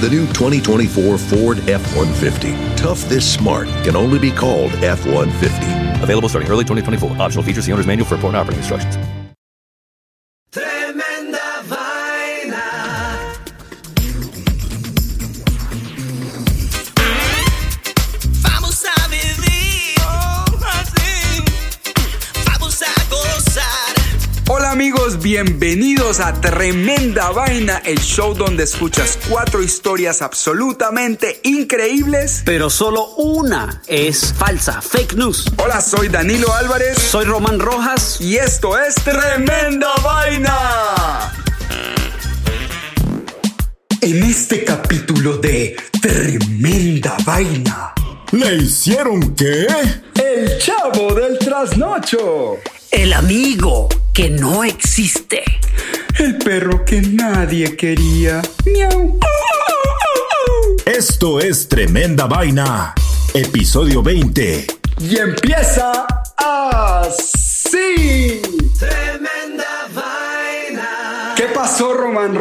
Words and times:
The 0.00 0.08
new 0.08 0.26
2024 0.28 1.18
Ford 1.18 1.58
F 1.68 1.94
150. 1.94 2.52
Tough 2.74 3.02
this 3.02 3.34
smart 3.34 3.68
can 3.84 3.96
only 3.96 4.18
be 4.18 4.30
called 4.30 4.72
F 4.82 5.04
150. 5.04 6.02
Available 6.02 6.26
starting 6.30 6.50
early 6.50 6.64
2024. 6.64 7.20
Optional 7.20 7.44
features 7.44 7.66
the 7.66 7.72
owner's 7.72 7.86
manual 7.86 8.08
for 8.08 8.14
important 8.14 8.40
operating 8.40 8.60
instructions. 8.60 9.19
Bienvenidos 25.34 26.18
a 26.18 26.32
Tremenda 26.40 27.30
Vaina, 27.30 27.80
el 27.84 28.00
show 28.00 28.34
donde 28.34 28.64
escuchas 28.64 29.16
cuatro 29.28 29.62
historias 29.62 30.22
absolutamente 30.22 31.40
increíbles. 31.44 32.42
Pero 32.44 32.68
solo 32.68 33.10
una 33.16 33.80
es 33.86 34.34
falsa, 34.36 34.82
fake 34.82 35.14
news. 35.14 35.44
Hola, 35.58 35.80
soy 35.82 36.08
Danilo 36.08 36.52
Álvarez 36.52 36.98
Soy 36.98 37.26
Román 37.26 37.60
Rojas. 37.60 38.20
y 38.20 38.38
esto 38.38 38.76
es 38.76 38.96
Tremenda 38.96 39.94
Vaina. 40.02 41.32
En 44.00 44.24
este 44.24 44.64
capítulo 44.64 45.36
de 45.38 45.76
Tremenda 46.02 47.16
Vaina, 47.24 47.94
¿Le 48.32 48.56
hicieron 48.56 49.36
qué? 49.36 49.68
el 50.16 50.58
chavo 50.58 51.14
del 51.14 51.38
trasnocho, 51.38 52.56
El 52.90 53.12
amigo 53.12 53.88
que 54.12 54.28
no 54.30 54.64
existe. 54.64 55.42
el 56.18 56.36
perro 56.38 56.84
que 56.84 57.00
nadie 57.00 57.76
quería. 57.76 58.42
Miau. 58.66 59.18
Esto 60.84 61.40
es 61.40 61.68
Tremenda 61.68 62.26
Vaina. 62.26 62.94
Episodio 63.32 64.02
20. 64.02 64.66
Y 65.00 65.16
empieza 65.16 66.06
así. 66.36 68.42
Tremenda 68.78 69.88
vaina. 69.94 71.34
¿Qué 71.36 71.44
pasó, 71.54 71.94
Román 71.94 72.34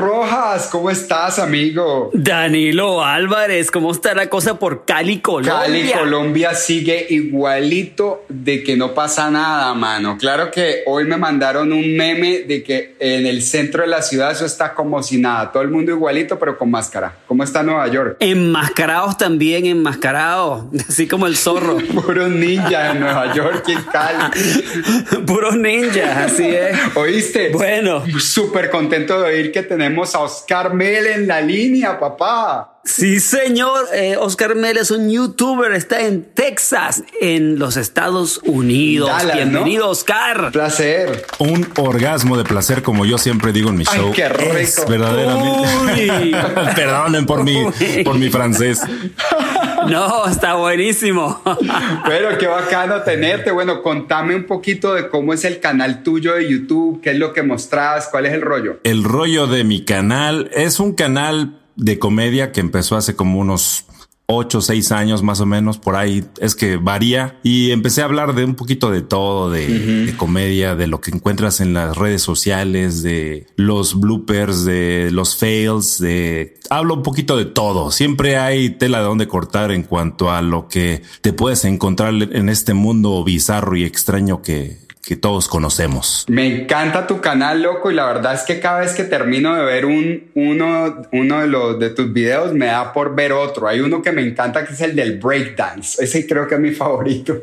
¿Cómo 0.67 0.89
estás, 0.89 1.39
amigo? 1.39 2.11
Danilo 2.13 3.03
Álvarez, 3.03 3.71
¿cómo 3.71 3.91
está 3.91 4.13
la 4.13 4.29
cosa 4.29 4.59
por 4.59 4.85
Cali, 4.85 5.19
Colombia? 5.19 5.61
Cali, 5.61 5.91
Colombia 5.91 6.53
sigue 6.53 7.07
igualito 7.09 8.25
de 8.29 8.63
que 8.63 8.75
no 8.75 8.93
pasa 8.93 9.31
nada, 9.31 9.73
mano. 9.73 10.17
Claro 10.17 10.51
que 10.51 10.83
hoy 10.85 11.05
me 11.05 11.17
mandaron 11.17 11.71
un 11.71 11.95
meme 11.95 12.39
de 12.41 12.63
que 12.63 12.95
en 12.99 13.25
el 13.25 13.41
centro 13.41 13.83
de 13.83 13.87
la 13.87 14.01
ciudad 14.01 14.31
eso 14.31 14.45
está 14.45 14.73
como 14.73 15.01
si 15.01 15.17
nada. 15.17 15.51
Todo 15.51 15.63
el 15.63 15.69
mundo 15.69 15.91
igualito, 15.91 16.37
pero 16.37 16.57
con 16.57 16.69
máscara. 16.69 17.15
¿Cómo 17.27 17.43
está 17.43 17.63
Nueva 17.63 17.87
York? 17.87 18.17
Enmascarados 18.19 19.17
también, 19.17 19.65
enmascarados. 19.65 20.65
Así 20.89 21.07
como 21.07 21.27
el 21.27 21.37
zorro. 21.37 21.77
Puros 21.93 22.29
ninjas 22.29 22.95
en 22.95 22.99
Nueva 22.99 23.33
York 23.33 23.63
y 23.67 23.71
en 23.73 23.83
Cali. 23.83 25.25
Puros 25.25 25.55
ninjas, 25.55 26.31
así 26.31 26.45
es. 26.45 26.77
¿Oíste? 26.95 27.49
Bueno, 27.49 28.03
Súper 28.19 28.69
contento 28.69 29.21
de 29.21 29.29
oír 29.29 29.51
que 29.51 29.63
tenemos 29.63 30.15
a 30.15 30.19
Oscar 30.19 30.48
Mel 30.73 31.05
en 31.05 31.27
la 31.27 31.41
línea, 31.41 31.99
papá. 31.99 32.79
sí 32.83 33.19
señor, 33.19 33.85
eh, 33.93 34.17
Oscar 34.17 34.55
Mel 34.55 34.77
es 34.77 34.89
un 34.89 35.07
youtuber, 35.09 35.71
está 35.73 36.01
en 36.01 36.23
Texas, 36.33 37.03
en 37.21 37.59
los 37.59 37.77
Estados 37.77 38.39
Unidos. 38.43 39.09
Dallas, 39.09 39.25
¿no? 39.27 39.33
Bienvenido, 39.35 39.89
Oscar. 39.89 40.51
Placer. 40.51 41.25
Un 41.37 41.67
orgasmo 41.77 42.35
de 42.35 42.43
placer, 42.45 42.81
como 42.81 43.05
yo 43.05 43.17
siempre 43.19 43.51
digo 43.51 43.69
en 43.69 43.77
mi 43.77 43.83
Ay, 43.87 43.99
show. 43.99 44.11
qué 44.11 44.27
rico. 44.27 44.53
Es 44.57 44.83
verdaderamente. 44.87 45.69
Uy. 45.83 46.35
Perdonen 46.75 47.25
por 47.27 47.43
mi, 47.43 47.63
por 48.03 48.15
mi 48.17 48.29
francés. 48.29 48.81
No, 49.89 50.27
está 50.27 50.55
buenísimo. 50.55 51.41
Pero 52.05 52.37
qué 52.37 52.47
bacano 52.47 53.01
tenerte. 53.01 53.51
Bueno, 53.51 53.81
contame 53.81 54.35
un 54.35 54.45
poquito 54.45 54.93
de 54.93 55.09
cómo 55.09 55.33
es 55.33 55.45
el 55.45 55.59
canal 55.59 56.03
tuyo 56.03 56.35
de 56.35 56.49
YouTube, 56.49 57.01
qué 57.01 57.11
es 57.11 57.17
lo 57.17 57.33
que 57.33 57.43
mostrás, 57.43 58.07
cuál 58.09 58.25
es 58.25 58.33
el 58.33 58.41
rollo. 58.41 58.79
El 58.83 59.03
rollo 59.03 59.47
de 59.47 59.63
mi 59.63 59.83
canal 59.85 60.49
es 60.53 60.79
un 60.79 60.93
canal 60.93 61.59
de 61.75 61.97
comedia 61.97 62.51
que 62.51 62.59
empezó 62.59 62.97
hace 62.97 63.15
como 63.15 63.39
unos 63.39 63.85
ocho 64.31 64.59
o 64.59 64.61
seis 64.61 64.91
años 64.91 65.23
más 65.23 65.41
o 65.41 65.45
menos, 65.45 65.79
por 65.79 65.95
ahí 65.95 66.23
es 66.39 66.55
que 66.55 66.77
varía. 66.77 67.39
Y 67.43 67.71
empecé 67.71 68.01
a 68.01 68.05
hablar 68.05 68.35
de 68.35 68.45
un 68.45 68.55
poquito 68.55 68.91
de 68.91 69.01
todo, 69.01 69.49
de, 69.49 69.67
de 70.05 70.15
comedia, 70.15 70.75
de 70.75 70.87
lo 70.87 71.01
que 71.01 71.11
encuentras 71.11 71.59
en 71.61 71.73
las 71.73 71.97
redes 71.97 72.21
sociales, 72.21 73.01
de 73.01 73.47
los 73.55 73.99
bloopers, 73.99 74.65
de 74.65 75.09
los 75.11 75.35
fails, 75.37 75.99
de... 75.99 76.59
Hablo 76.69 76.93
un 76.95 77.03
poquito 77.03 77.35
de 77.35 77.45
todo. 77.45 77.89
Siempre 77.91 78.37
hay 78.37 78.69
tela 78.69 78.99
de 78.99 79.05
donde 79.05 79.27
cortar 79.27 79.71
en 79.71 79.83
cuanto 79.83 80.31
a 80.31 80.43
lo 80.43 80.67
que 80.67 81.01
te 81.21 81.33
puedes 81.33 81.65
encontrar 81.65 82.13
en 82.13 82.49
este 82.49 82.75
mundo 82.75 83.23
bizarro 83.23 83.75
y 83.75 83.83
extraño 83.83 84.43
que, 84.43 84.88
que 85.09 85.15
todos 85.15 85.47
conocemos. 85.47 86.23
Me 86.27 86.45
encanta 86.45 87.07
tu 87.07 87.19
canal, 87.19 87.63
loco, 87.63 87.89
y 87.89 87.95
la 87.95 88.05
verdad 88.05 88.35
es 88.35 88.43
que 88.43 88.59
cada 88.59 88.81
vez 88.81 88.93
que 88.93 89.03
termino 89.03 89.55
de 89.55 89.65
ver 89.65 89.85
un, 89.87 90.29
uno, 90.35 91.01
uno 91.11 91.41
de, 91.41 91.47
los, 91.47 91.79
de 91.79 91.89
tus 91.89 92.13
videos, 92.13 92.53
me 92.53 92.67
da 92.67 92.93
por 92.93 93.15
ver 93.15 93.33
otro. 93.33 93.67
Hay 93.67 93.79
uno 93.79 94.03
que 94.03 94.11
me 94.11 94.21
encanta 94.21 94.63
que 94.63 94.73
es 94.73 94.81
el 94.81 94.95
del 94.95 95.17
breakdance. 95.17 96.03
Ese 96.03 96.27
creo 96.27 96.47
que 96.47 96.53
es 96.53 96.61
mi 96.61 96.73
favorito. 96.73 97.35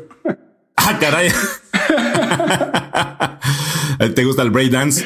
Ah, 0.77 0.97
caray. 0.97 1.27
¿Te 4.15 4.23
gusta 4.23 4.43
el 4.43 4.51
breakdance? 4.51 5.03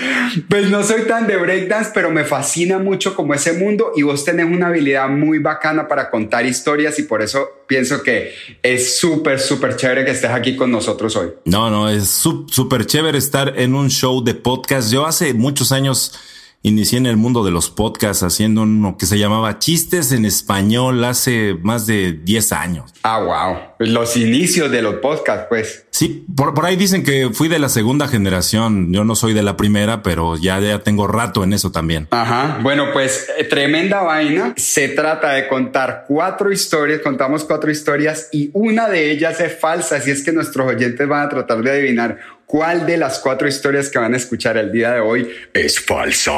Pues 0.50 0.70
no 0.70 0.84
soy 0.84 1.04
tan 1.04 1.26
de 1.28 1.38
breakdance, 1.38 1.92
pero 1.94 2.12
me 2.12 2.26
fascina 2.26 2.78
mucho 2.78 3.16
como 3.16 3.34
ese 3.34 3.54
mundo 3.54 3.92
y 3.96 4.04
vos 4.04 4.26
tenés 4.26 4.46
una 4.46 4.68
habilidad 4.68 5.08
muy 5.08 5.40
bacana 5.40 5.88
para 5.88 6.10
contar 6.10 6.46
historias 6.46 7.00
y 7.00 7.04
por 7.04 7.22
eso 7.22 7.48
pienso 7.68 8.04
que 8.04 8.34
es 8.62 8.98
súper, 8.98 9.40
súper 9.40 9.78
chévere 9.78 10.04
que 10.04 10.12
estés 10.12 10.32
aquí 10.32 10.56
con 10.56 10.72
nosotros 10.72 11.16
hoy. 11.16 11.30
No, 11.46 11.70
no, 11.70 11.90
es 11.90 12.10
súper 12.10 12.86
chévere 12.86 13.18
estar 13.18 13.54
en 13.58 13.76
un 13.76 13.90
show 13.90 14.24
de 14.24 14.34
podcast. 14.34 14.92
Yo 14.92 15.06
hace 15.06 15.34
muchos 15.34 15.72
años 15.72 16.20
inicié 16.64 17.00
en 17.00 17.08
el 17.08 17.18
mundo 17.18 17.44
de 17.44 17.52
los 17.52 17.70
podcasts 17.70 18.24
haciendo 18.24 18.62
uno 18.62 18.98
que 18.98 19.06
se 19.06 19.18
llamaba 19.18 19.58
Chistes 19.60 20.12
en 20.12 20.26
Español 20.26 21.04
hace 21.04 21.56
más 21.62 21.88
de 21.88 22.14
10 22.14 22.52
años. 22.52 22.92
Ah, 23.04 23.20
wow. 23.20 23.88
Los 23.88 24.16
inicios 24.16 24.70
de 24.70 24.82
los 24.82 24.96
podcasts, 24.96 25.48
pues. 25.50 25.86
Sí, 26.02 26.26
por, 26.36 26.56
por 26.56 26.66
ahí 26.66 26.78
dicen 26.78 27.04
que 27.04 27.30
fui 27.32 27.48
de 27.48 27.60
la 27.60 27.70
segunda 27.70 28.08
generación. 28.08 28.92
Yo 28.92 29.04
no 29.04 29.14
soy 29.16 29.36
de 29.36 29.44
la 29.44 29.56
primera, 29.56 30.02
pero 30.02 30.36
ya, 30.36 30.60
ya 30.60 30.80
tengo 30.80 31.06
rato 31.06 31.44
en 31.44 31.54
eso 31.54 31.72
también. 31.72 32.08
Ajá. 32.10 32.58
Bueno, 32.64 32.88
pues 32.92 33.28
eh, 33.38 33.44
tremenda 33.44 34.02
vaina. 34.02 34.56
Se 34.58 34.88
trata 34.88 35.34
de 35.34 35.48
contar 35.48 36.06
cuatro 36.08 36.52
historias. 36.52 37.02
Contamos 37.02 37.44
cuatro 37.44 37.70
historias 37.70 38.30
y 38.32 38.50
una 38.54 38.90
de 38.90 39.12
ellas 39.12 39.40
es 39.42 39.60
falsa. 39.60 39.98
Así 39.98 40.10
es 40.10 40.24
que 40.24 40.32
nuestros 40.32 40.66
oyentes 40.74 41.08
van 41.08 41.28
a 41.28 41.30
tratar 41.30 41.62
de 41.62 41.70
adivinar 41.70 42.18
cuál 42.48 42.88
de 42.88 42.98
las 42.98 43.20
cuatro 43.20 43.48
historias 43.48 43.90
que 43.90 44.00
van 44.00 44.16
a 44.16 44.18
escuchar 44.18 44.58
el 44.58 44.72
día 44.72 44.94
de 44.94 45.02
hoy 45.02 45.30
es 45.54 45.80
falsa. 45.80 46.32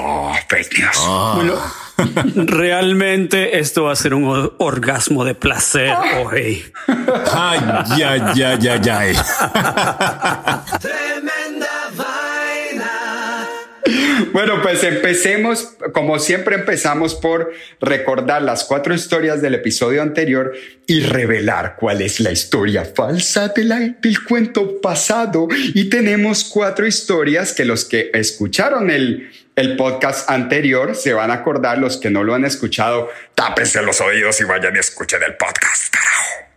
Fake 0.50 0.78
news. 0.78 1.36
Bueno, 1.36 1.56
realmente 2.36 3.60
esto 3.60 3.84
va 3.86 3.94
a 3.94 3.96
ser 3.96 4.14
un 4.14 4.26
or- 4.26 4.56
orgasmo 4.60 5.24
de 5.26 5.36
placer 5.36 5.92
hoy. 6.24 6.64
Ay, 7.32 7.60
ya, 7.98 8.34
ya, 8.34 8.60
ya, 8.60 8.82
ya. 8.82 10.64
Tremenda 10.82 11.90
vaina. 11.96 13.48
Bueno, 14.32 14.62
pues 14.64 14.84
empecemos, 14.84 15.76
como 15.94 16.18
siempre 16.18 16.56
empezamos 16.56 17.14
por 17.16 17.52
recordar 17.82 18.42
las 18.42 18.64
cuatro 18.64 18.94
historias 18.96 19.42
del 19.42 19.56
episodio 19.56 20.02
anterior 20.02 20.54
y 20.88 21.02
revelar 21.02 21.76
cuál 21.80 22.02
es 22.02 22.20
la 22.20 22.32
historia 22.32 22.86
falsa 22.86 23.50
de 23.50 23.64
la- 23.66 23.80
del 24.02 24.24
cuento 24.24 24.82
pasado. 24.82 25.48
Y 25.74 25.90
tenemos 25.90 26.44
cuatro 26.46 26.88
historias 26.88 27.54
que 27.54 27.66
los 27.66 27.86
que 27.86 28.10
escucharon 28.14 28.90
el, 28.90 29.30
el 29.56 29.76
podcast 29.76 30.30
anterior 30.30 30.96
se 30.96 31.14
van 31.14 31.32
a 31.32 31.36
acordar, 31.36 31.78
los 31.78 31.98
que 31.98 32.10
no 32.10 32.24
lo 32.24 32.34
han 32.34 32.46
escuchado, 32.46 33.10
tápense 33.36 33.82
los 33.82 34.02
oídos 34.02 34.40
y 34.42 34.46
vayan 34.46 34.76
y 34.76 34.80
escuchen 34.80 35.22
el 35.24 35.36
podcast. 35.36 35.94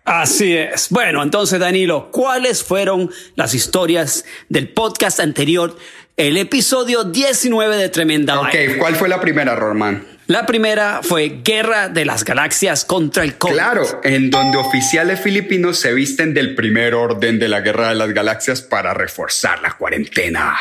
Así 0.04 0.56
es. 0.56 0.88
Bueno, 0.90 1.22
entonces, 1.22 1.58
Danilo, 1.58 2.10
¿cuáles 2.12 2.62
fueron 2.62 3.10
las 3.34 3.54
historias 3.54 4.24
del 4.48 4.68
podcast 4.68 5.18
anterior? 5.20 5.76
El 6.16 6.36
episodio 6.36 7.04
19 7.04 7.76
de 7.76 7.88
Tremenda 7.88 8.40
Ok. 8.40 8.54
¿cuál 8.78 8.94
fue 8.94 9.08
la 9.08 9.20
primera, 9.20 9.54
Román? 9.56 10.06
La 10.28 10.46
primera 10.46 11.00
fue 11.02 11.40
Guerra 11.44 11.88
de 11.88 12.04
las 12.04 12.24
Galaxias 12.24 12.84
contra 12.84 13.22
el 13.22 13.36
COVID. 13.36 13.52
Claro, 13.52 14.00
en 14.02 14.30
donde 14.30 14.58
oficiales 14.58 15.20
filipinos 15.20 15.78
se 15.78 15.92
visten 15.92 16.34
del 16.34 16.54
primer 16.54 16.94
orden 16.94 17.38
de 17.38 17.48
la 17.48 17.60
Guerra 17.60 17.90
de 17.90 17.96
las 17.96 18.12
Galaxias 18.12 18.62
para 18.62 18.94
reforzar 18.94 19.60
la 19.60 19.72
cuarentena. 19.72 20.56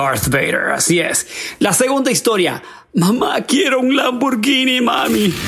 Darth 0.00 0.28
Vader, 0.28 0.70
así 0.74 0.98
es. 1.00 1.26
La 1.58 1.72
segunda 1.72 2.10
historia. 2.10 2.62
Mamá, 2.94 3.42
quiero 3.42 3.80
un 3.80 3.94
Lamborghini, 3.96 4.80
mami. 4.80 5.32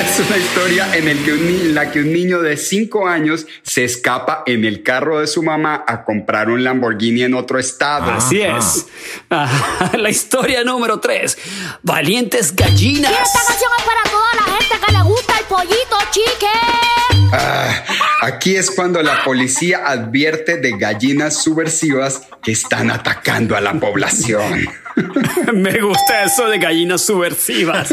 Es 0.00 0.20
una 0.26 0.36
historia 0.38 0.96
en, 0.96 1.08
el 1.08 1.22
que 1.24 1.32
un 1.32 1.46
ni- 1.46 1.60
en 1.60 1.74
la 1.74 1.90
que 1.90 2.00
un 2.00 2.12
niño 2.12 2.40
de 2.40 2.56
5 2.56 3.06
años 3.06 3.46
se 3.62 3.84
escapa 3.84 4.42
en 4.46 4.64
el 4.64 4.82
carro 4.82 5.20
de 5.20 5.26
su 5.26 5.42
mamá 5.42 5.84
a 5.86 6.04
comprar 6.04 6.48
un 6.48 6.64
Lamborghini 6.64 7.22
en 7.22 7.34
otro 7.34 7.58
estado. 7.58 8.10
Así 8.10 8.42
Ajá. 8.42 8.58
es. 8.58 8.86
Ah, 9.30 9.90
La 9.98 10.08
historia 10.10 10.64
número 10.64 11.00
tres. 11.00 11.36
Valientes 11.82 12.54
gallinas. 12.56 13.10
Y 13.10 13.14
esta 13.14 13.40
canción 13.46 13.70
es 13.78 13.84
para 13.84 14.02
toda 14.10 14.34
la 14.46 14.56
gente 14.58 14.86
que 14.86 14.92
le 14.92 15.02
gusta 15.02 15.38
el 15.38 15.44
pollito 15.44 15.96
chique. 16.12 17.17
Ah, 17.32 17.84
aquí 18.22 18.56
es 18.56 18.70
cuando 18.70 19.02
la 19.02 19.24
policía 19.24 19.86
advierte 19.86 20.56
de 20.56 20.76
gallinas 20.78 21.42
subversivas 21.42 22.22
que 22.42 22.52
están 22.52 22.90
atacando 22.90 23.56
a 23.56 23.60
la 23.60 23.74
población. 23.74 24.68
Me 25.52 25.80
gusta 25.80 26.24
eso 26.24 26.48
de 26.48 26.58
gallinas 26.58 27.02
subversivas. 27.02 27.92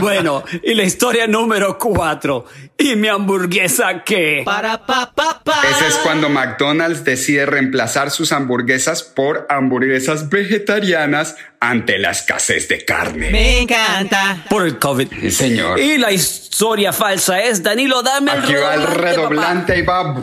Bueno, 0.00 0.44
y 0.62 0.74
la 0.74 0.84
historia 0.84 1.26
número 1.26 1.78
cuatro. 1.78 2.46
¿Y 2.76 2.96
mi 2.96 3.08
hamburguesa 3.08 4.02
qué? 4.04 4.42
Para 4.44 4.84
pa 4.84 5.12
pa 5.14 5.40
pa. 5.42 5.62
Ese 5.70 5.86
es 5.86 5.94
cuando 5.96 6.28
McDonald's 6.28 7.04
decide 7.04 7.46
reemplazar 7.46 8.10
sus 8.10 8.32
hamburguesas 8.32 9.02
por 9.02 9.46
hamburguesas 9.48 10.28
vegetarianas 10.28 11.36
ante 11.60 11.98
la 11.98 12.10
escasez 12.10 12.68
de 12.68 12.84
carne. 12.84 13.30
Me 13.30 13.60
encanta. 13.60 14.44
Por 14.50 14.66
el 14.66 14.78
COVID. 14.78 15.08
Sí, 15.20 15.30
señor. 15.30 15.78
Y 15.78 15.98
la 15.98 16.12
historia 16.12 16.92
falsa 16.92 17.40
es, 17.40 17.62
Danilo, 17.62 18.02
dame 18.02 18.32
el 18.32 18.38
Aquí 18.38 18.54
va 18.54 18.74
el 18.74 18.86
redoblante, 18.86 19.72
ahí 19.72 19.82
va. 19.82 20.14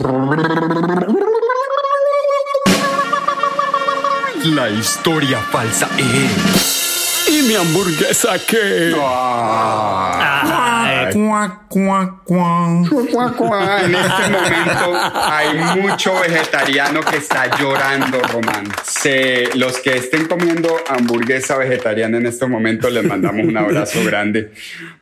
La 4.44 4.68
historia 4.68 5.38
falsa 5.38 5.88
es. 5.96 7.28
¿Y 7.28 7.42
mi 7.42 7.54
hamburguesa 7.54 8.36
qué? 8.44 8.92
Ah. 9.00 10.82
Ay, 10.84 11.14
Cuac, 11.32 11.66
cuac, 11.68 12.24
cuac. 12.24 12.88
Cuá, 13.10 13.32
cuá. 13.32 13.80
En 13.86 13.94
este 13.94 14.28
momento 14.30 15.00
hay 15.14 15.80
mucho 15.80 16.12
vegetariano 16.20 17.00
que 17.00 17.16
está 17.16 17.56
llorando, 17.58 18.20
Román. 18.20 18.64
Se, 18.84 19.48
los 19.54 19.78
que 19.78 19.96
estén 19.96 20.26
comiendo 20.26 20.76
hamburguesa 20.90 21.56
vegetariana 21.56 22.18
en 22.18 22.26
este 22.26 22.44
momento 22.46 22.90
les 22.90 23.04
mandamos 23.04 23.46
un 23.46 23.56
abrazo 23.56 24.04
grande 24.04 24.52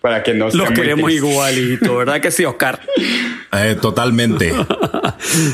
para 0.00 0.23
que 0.23 0.32
no 0.32 0.50
Los 0.50 0.71
queremos 0.71 1.11
igualito, 1.11 1.97
¿verdad 1.97 2.21
que 2.21 2.31
sí, 2.31 2.44
Oscar? 2.44 2.79
Eh, 3.53 3.77
totalmente. 3.82 4.53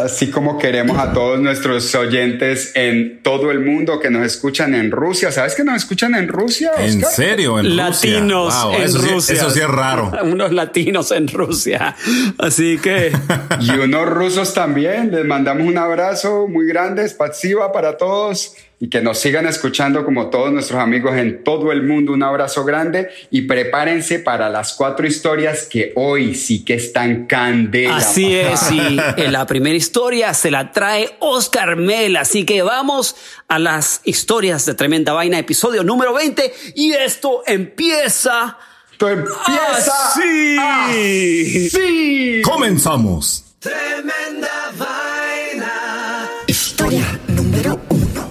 Así 0.04 0.30
como 0.30 0.58
queremos 0.58 0.98
a 0.98 1.14
todos 1.14 1.40
nuestros 1.40 1.94
oyentes 1.94 2.72
en 2.74 3.22
todo 3.22 3.50
el 3.50 3.60
mundo 3.60 3.98
que 3.98 4.10
nos 4.10 4.26
escuchan 4.26 4.74
en 4.74 4.90
Rusia. 4.90 5.32
¿Sabes 5.32 5.54
que 5.54 5.64
nos 5.64 5.76
escuchan 5.76 6.14
en 6.14 6.28
Rusia? 6.28 6.72
¿En 6.78 6.98
Oscar? 6.98 7.12
serio? 7.14 7.58
¿En 7.58 7.76
latinos 7.76 8.52
Rusia? 8.54 8.64
Wow, 8.64 8.74
en 8.74 8.82
eso, 8.82 8.98
sí- 9.00 9.08
Rusia. 9.08 9.34
eso 9.34 9.50
sí 9.50 9.60
es 9.60 9.68
raro. 9.68 10.12
Unos 10.24 10.52
latinos 10.52 10.65
en 11.12 11.28
Rusia. 11.28 11.96
Así 12.38 12.78
que 12.78 13.12
Y 13.60 13.70
unos 13.70 14.08
rusos 14.08 14.54
también. 14.54 15.10
Les 15.10 15.24
mandamos 15.24 15.66
un 15.66 15.78
abrazo 15.78 16.46
muy 16.48 16.66
grande, 16.66 17.08
spasiba 17.08 17.72
para 17.72 17.96
todos 17.96 18.54
y 18.78 18.90
que 18.90 19.00
nos 19.00 19.18
sigan 19.18 19.46
escuchando 19.46 20.04
como 20.04 20.28
todos 20.28 20.52
nuestros 20.52 20.78
amigos 20.80 21.16
en 21.16 21.42
todo 21.42 21.72
el 21.72 21.82
mundo. 21.82 22.12
Un 22.12 22.22
abrazo 22.22 22.64
grande 22.64 23.08
y 23.30 23.42
prepárense 23.42 24.18
para 24.18 24.50
las 24.50 24.74
cuatro 24.74 25.06
historias 25.06 25.64
que 25.64 25.92
hoy 25.96 26.34
sí 26.34 26.64
que 26.64 26.74
están 26.74 27.26
candela. 27.26 27.96
así 27.96 28.34
es. 28.34 28.70
Y 28.70 28.98
en 29.16 29.32
la 29.32 29.46
primera 29.46 29.76
historia 29.76 30.34
se 30.34 30.50
la 30.50 30.72
trae 30.72 31.16
Oscar 31.20 31.76
Mel. 31.76 32.16
Así 32.16 32.44
que 32.44 32.62
vamos 32.62 33.16
a 33.48 33.58
las 33.58 34.02
historias 34.04 34.66
de 34.66 34.74
Tremenda 34.74 35.14
Vaina, 35.14 35.38
episodio 35.38 35.82
número 35.82 36.12
20. 36.12 36.52
Y 36.74 36.92
esto 36.92 37.42
empieza. 37.46 38.58
Esto 38.96 39.10
empieza 39.10 39.92
así. 40.08 40.56
así. 40.58 42.40
Comenzamos. 42.42 43.44
Tremenda 43.58 44.72
vaina. 44.78 46.30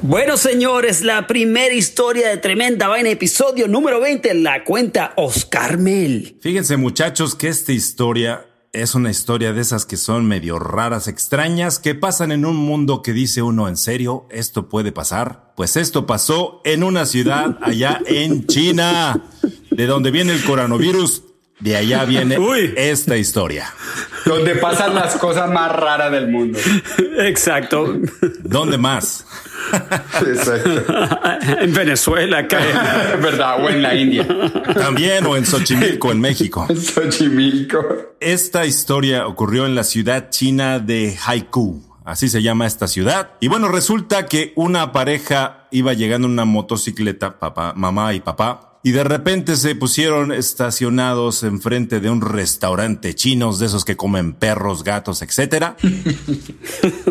Bueno, 0.02 0.38
señores, 0.38 1.04
la 1.04 1.28
primera 1.28 1.76
historia 1.76 2.30
de 2.30 2.38
Tremenda 2.38 2.88
Vaina, 2.88 3.12
episodio 3.12 3.68
número 3.68 4.00
20, 4.00 4.34
la 4.34 4.64
cuenta 4.64 5.14
Oscar 5.18 5.78
Mel. 5.78 6.40
Fíjense 6.42 6.78
muchachos 6.78 7.36
que 7.36 7.50
esta 7.50 7.72
historia 7.72 8.48
es 8.76 8.94
una 8.94 9.10
historia 9.10 9.54
de 9.54 9.62
esas 9.62 9.86
que 9.86 9.96
son 9.96 10.26
medio 10.26 10.60
raras, 10.60 11.08
extrañas, 11.08 11.80
que 11.80 11.96
pasan 11.96 12.32
en 12.32 12.46
un 12.46 12.58
mundo 12.58 13.02
que 13.02 13.14
dice 13.14 13.42
uno, 13.42 13.70
¿en 13.70 13.78
serio? 13.78 14.28
¿Esto 14.30 14.68
puede 14.68 14.92
pasar? 14.92 15.54
Pues 15.56 15.78
esto 15.78 16.06
pasó 16.06 16.62
en 16.66 16.84
una 16.84 17.06
ciudad 17.06 17.58
allá 17.62 18.02
en 18.06 18.46
China, 18.48 19.30
de 19.76 19.86
donde 19.88 20.12
viene 20.12 20.34
el 20.34 20.44
coronavirus. 20.44 21.24
De 21.60 21.78
allá 21.78 22.04
viene 22.04 22.38
Uy. 22.38 22.74
esta 22.76 23.16
historia. 23.16 23.74
Donde 24.26 24.56
pasan 24.56 24.94
las 24.94 25.16
cosas 25.16 25.50
más 25.50 25.72
raras 25.72 26.12
del 26.12 26.28
mundo. 26.28 26.60
Exacto. 27.20 27.98
¿Dónde 28.44 28.78
más? 28.78 29.26
Exacto. 30.28 30.70
en 31.62 31.74
Venezuela, 31.74 32.42
¿Verdad? 33.22 33.64
O 33.64 33.70
en 33.70 33.82
la 33.82 33.96
India. 33.96 34.28
También 34.74 35.26
o 35.26 35.38
en 35.38 35.46
Xochimilco, 35.46 36.12
en 36.12 36.20
México. 36.20 36.68
Xochimilco. 36.68 37.80
Esta 38.20 38.66
historia 38.66 39.26
ocurrió 39.26 39.66
en 39.66 39.76
la 39.76 39.86
ciudad 39.86 40.30
china 40.30 40.80
de 40.80 41.18
Haikou. 41.26 41.82
Así 42.04 42.30
se 42.30 42.44
llama 42.44 42.68
esta 42.68 42.88
ciudad. 42.88 43.32
Y 43.40 43.48
bueno, 43.48 43.68
resulta 43.68 44.28
que 44.28 44.54
una 44.56 44.92
pareja 44.92 45.68
iba 45.72 45.94
llegando 45.94 46.28
en 46.28 46.34
una 46.34 46.46
motocicleta, 46.46 47.40
papá, 47.40 47.74
mamá 47.76 48.14
y 48.14 48.20
papá, 48.20 48.65
y 48.86 48.92
de 48.92 49.04
repente 49.04 49.56
se 49.56 49.74
pusieron 49.74 50.32
estacionados 50.32 51.42
enfrente 51.42 52.00
de 52.00 52.12
un 52.12 52.22
restaurante 52.22 53.16
chinos 53.16 53.58
de 53.58 53.66
esos 53.66 53.84
que 53.84 53.98
comen 53.98 54.34
perros, 54.34 54.84
gatos, 54.84 55.24
etcétera. 55.24 55.76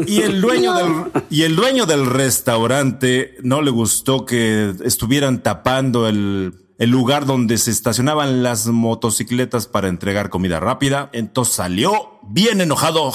Y 0.06 0.20
el 0.20 0.40
dueño 0.40 0.72
del, 0.74 1.24
y 1.30 1.42
el 1.42 1.56
dueño 1.56 1.86
del 1.86 2.06
restaurante 2.06 3.34
no 3.42 3.60
le 3.60 3.72
gustó 3.72 4.24
que 4.24 4.72
estuvieran 4.84 5.42
tapando 5.42 6.06
el, 6.06 6.54
el 6.78 6.90
lugar 6.90 7.26
donde 7.26 7.58
se 7.58 7.72
estacionaban 7.72 8.44
las 8.44 8.68
motocicletas 8.68 9.66
para 9.66 9.88
entregar 9.88 10.30
comida 10.30 10.60
rápida. 10.60 11.10
Entonces 11.12 11.56
salió 11.56 12.13
bien 12.28 12.60
enojado. 12.60 13.12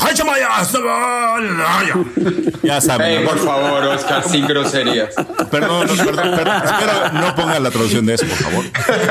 Ya 2.64 2.82
saben. 2.82 3.08
Ey, 3.12 3.24
¿no? 3.24 3.30
por 3.30 3.40
favor, 3.40 3.84
Oscar, 3.86 4.24
sin 4.30 4.46
groserías. 4.48 5.16
Perdón, 5.52 5.88
no, 5.88 5.96
perdón, 6.06 6.36
perdón. 6.36 6.62
Espero 6.64 7.12
no 7.14 7.36
pongan 7.36 7.64
la 7.64 7.72
traducción 7.72 8.06
de 8.06 8.14
eso, 8.16 8.26
por 8.26 8.38
favor. 8.38 8.66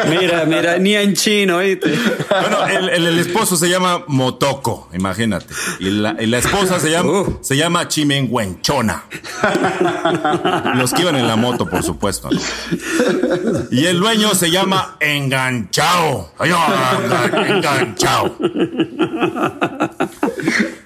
Mira, 0.09 0.45
mira, 0.47 0.79
ni 0.79 0.95
en 0.95 1.15
chino, 1.15 1.59
¿viste? 1.59 1.99
Bueno, 2.31 2.67
el, 2.67 2.89
el- 2.91 3.07
el 3.09 3.19
esposo 3.19 3.57
se 3.57 3.69
llama 3.69 4.05
Motoko, 4.07 4.89
imagínate. 4.93 5.47
Y 5.81 5.91
la, 5.91 6.15
y 6.21 6.27
la 6.27 6.39
esposa 6.39 6.79
se 6.81 6.91
llama, 6.91 7.09
Uh. 7.09 7.39
se 7.41 7.57
llama 7.57 7.89
Chimenguenchona. 7.89 9.05
Los 10.75 10.93
que 10.93 11.03
iban 11.03 11.17
en 11.17 11.27
la 11.27 11.37
moto, 11.37 11.69
por 11.69 11.83
supuesto. 11.83 12.29
¿no? 12.31 12.39
Y 13.71 13.87
el 13.87 13.99
dueño 13.99 14.35
se 14.35 14.51
llama 14.51 14.97
Enganchao. 15.01 16.33
Ay, 16.39 16.53
Enganchao. 17.49 18.37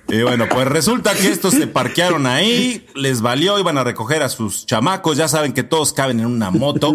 Y 0.08 0.22
bueno, 0.22 0.46
pues 0.50 0.66
resulta 0.68 1.14
que 1.14 1.28
estos 1.28 1.54
se 1.54 1.66
parquearon 1.66 2.26
ahí, 2.26 2.86
les 2.94 3.22
valió, 3.22 3.58
iban 3.58 3.78
a 3.78 3.84
recoger 3.84 4.22
a 4.22 4.28
sus 4.28 4.66
chamacos, 4.66 5.16
ya 5.16 5.26
saben 5.26 5.54
que 5.54 5.62
todos 5.62 5.94
caben 5.94 6.20
en 6.20 6.26
una 6.26 6.50
moto. 6.50 6.92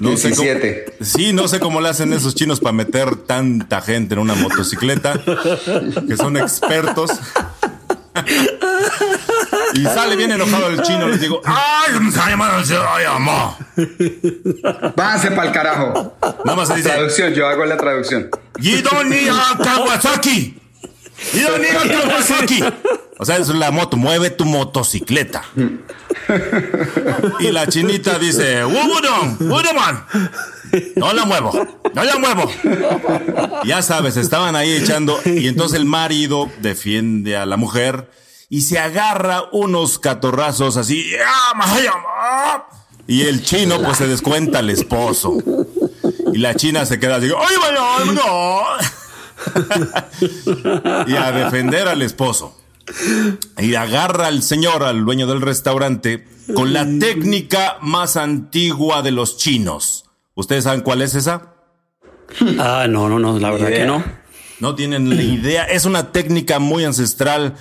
No 0.00 0.16
sé 0.16 0.30
cómo- 0.30 0.42
17. 0.42 0.96
sí, 1.02 1.32
no 1.34 1.48
sé 1.48 1.60
cómo 1.60 1.80
le 1.82 1.90
hacen 1.90 2.12
esos 2.14 2.34
chinos 2.34 2.60
para 2.60 2.72
meter 2.72 3.14
tanta 3.16 3.82
gente 3.82 4.14
en 4.14 4.20
una 4.20 4.34
motocicleta, 4.34 5.20
que 6.08 6.16
son 6.16 6.36
expertos. 6.38 7.10
Y 9.74 9.82
sale 9.84 10.16
bien 10.16 10.30
enojado 10.32 10.68
el 10.68 10.80
chino. 10.82 11.08
Les 11.08 11.20
digo, 11.20 11.40
¡ay! 11.44 11.92
Váyanse 14.96 15.30
para 15.32 15.48
el 15.48 15.52
carajo. 15.52 16.16
Nada 16.44 16.56
más 16.56 16.68
se 16.68 16.76
dice, 16.76 16.88
Traducción, 16.90 17.34
yo 17.34 17.46
hago 17.48 17.64
la 17.64 17.76
traducción. 17.76 18.30
¡Yidoni 18.58 19.28
a 21.32 21.36
Kawasaki! 21.36 21.38
¡Yidoni 21.38 21.66
a 21.68 22.08
Kawasaki! 22.08 22.64
O 23.18 23.24
sea, 23.24 23.36
es 23.36 23.48
la 23.48 23.70
moto, 23.70 23.96
mueve 23.96 24.30
tu 24.30 24.44
motocicleta. 24.44 25.44
Y 27.40 27.50
la 27.50 27.66
chinita 27.68 28.18
dice, 28.18 28.64
¡Wubudon! 28.64 29.36
¡Wuduman! 29.40 30.04
No 30.96 31.12
la 31.12 31.24
muevo, 31.24 31.52
no 31.94 32.04
la 32.04 32.18
muevo. 32.18 32.50
Ya 33.64 33.82
sabes, 33.82 34.16
estaban 34.16 34.56
ahí 34.56 34.72
echando 34.72 35.20
y 35.24 35.46
entonces 35.46 35.78
el 35.78 35.84
marido 35.84 36.50
defiende 36.60 37.36
a 37.36 37.46
la 37.46 37.56
mujer 37.56 38.10
y 38.48 38.62
se 38.62 38.78
agarra 38.78 39.44
unos 39.52 39.98
catorrazos 40.00 40.76
así. 40.76 41.12
Y 43.06 43.22
el 43.22 43.44
chino 43.44 43.80
pues 43.82 43.98
se 43.98 44.08
descuenta 44.08 44.58
al 44.58 44.70
esposo. 44.70 45.36
Y 46.32 46.38
la 46.38 46.56
china 46.56 46.84
se 46.86 46.98
queda 46.98 47.16
así, 47.16 47.26
¡ay, 47.26 47.56
vaya, 47.60 48.12
no! 48.12 48.62
y 51.06 51.16
a 51.16 51.32
defender 51.32 51.88
al 51.88 52.02
esposo. 52.02 52.58
Y 53.58 53.74
agarra 53.74 54.26
al 54.26 54.42
señor, 54.42 54.82
al 54.82 55.04
dueño 55.04 55.26
del 55.26 55.40
restaurante, 55.40 56.26
con 56.54 56.72
la 56.72 56.86
técnica 56.98 57.78
más 57.80 58.16
antigua 58.16 59.02
de 59.02 59.10
los 59.10 59.36
chinos. 59.36 60.04
¿Ustedes 60.34 60.64
saben 60.64 60.82
cuál 60.82 61.02
es 61.02 61.14
esa? 61.14 61.54
Ah, 62.58 62.86
no, 62.88 63.08
no, 63.08 63.18
no, 63.18 63.38
la 63.38 63.50
verdad 63.50 63.68
idea. 63.68 63.80
que 63.80 63.86
no. 63.86 64.04
No 64.60 64.74
tienen 64.74 65.08
ni 65.08 65.34
idea. 65.34 65.64
Es 65.64 65.84
una 65.84 66.12
técnica 66.12 66.58
muy 66.58 66.84
ancestral 66.84 67.54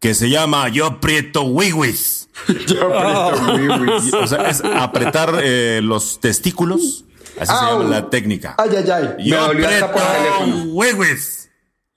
que 0.00 0.14
se 0.14 0.30
llama 0.30 0.68
yo 0.68 1.00
prieto 1.00 1.42
wiwis. 1.42 2.28
Yo 2.68 2.96
aprieto 2.96 3.54
wiwis. 3.54 4.14
O 4.14 4.26
sea, 4.26 4.48
es 4.48 4.62
apretar 4.62 5.40
eh, 5.42 5.80
los 5.82 6.20
testículos. 6.20 7.04
Así 7.40 7.52
se 7.52 7.64
llama 7.64 7.84
la 7.84 8.10
técnica. 8.10 8.54
Ay, 8.58 8.70
ay, 8.76 8.90
ay. 8.90 9.14
Me 9.18 9.24
Yo 9.24 9.46
dolió 9.46 9.68
hasta 9.68 9.92
por 9.92 10.02
teléfono. 10.02 10.64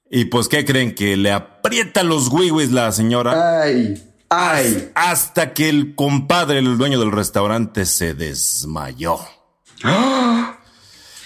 Y 0.09 0.25
pues, 0.25 0.47
¿qué 0.47 0.65
creen? 0.65 0.93
Que 0.93 1.15
le 1.15 1.31
aprieta 1.31 2.03
los 2.03 2.27
wiwis 2.27 2.71
la 2.71 2.91
señora 2.91 3.61
Ay, 3.61 4.03
ay. 4.29 4.91
hasta 4.93 5.53
que 5.53 5.69
el 5.69 5.95
compadre, 5.95 6.59
el 6.59 6.77
dueño 6.77 6.99
del 6.99 7.11
restaurante, 7.11 7.85
se 7.85 8.13
desmayó. 8.13 9.19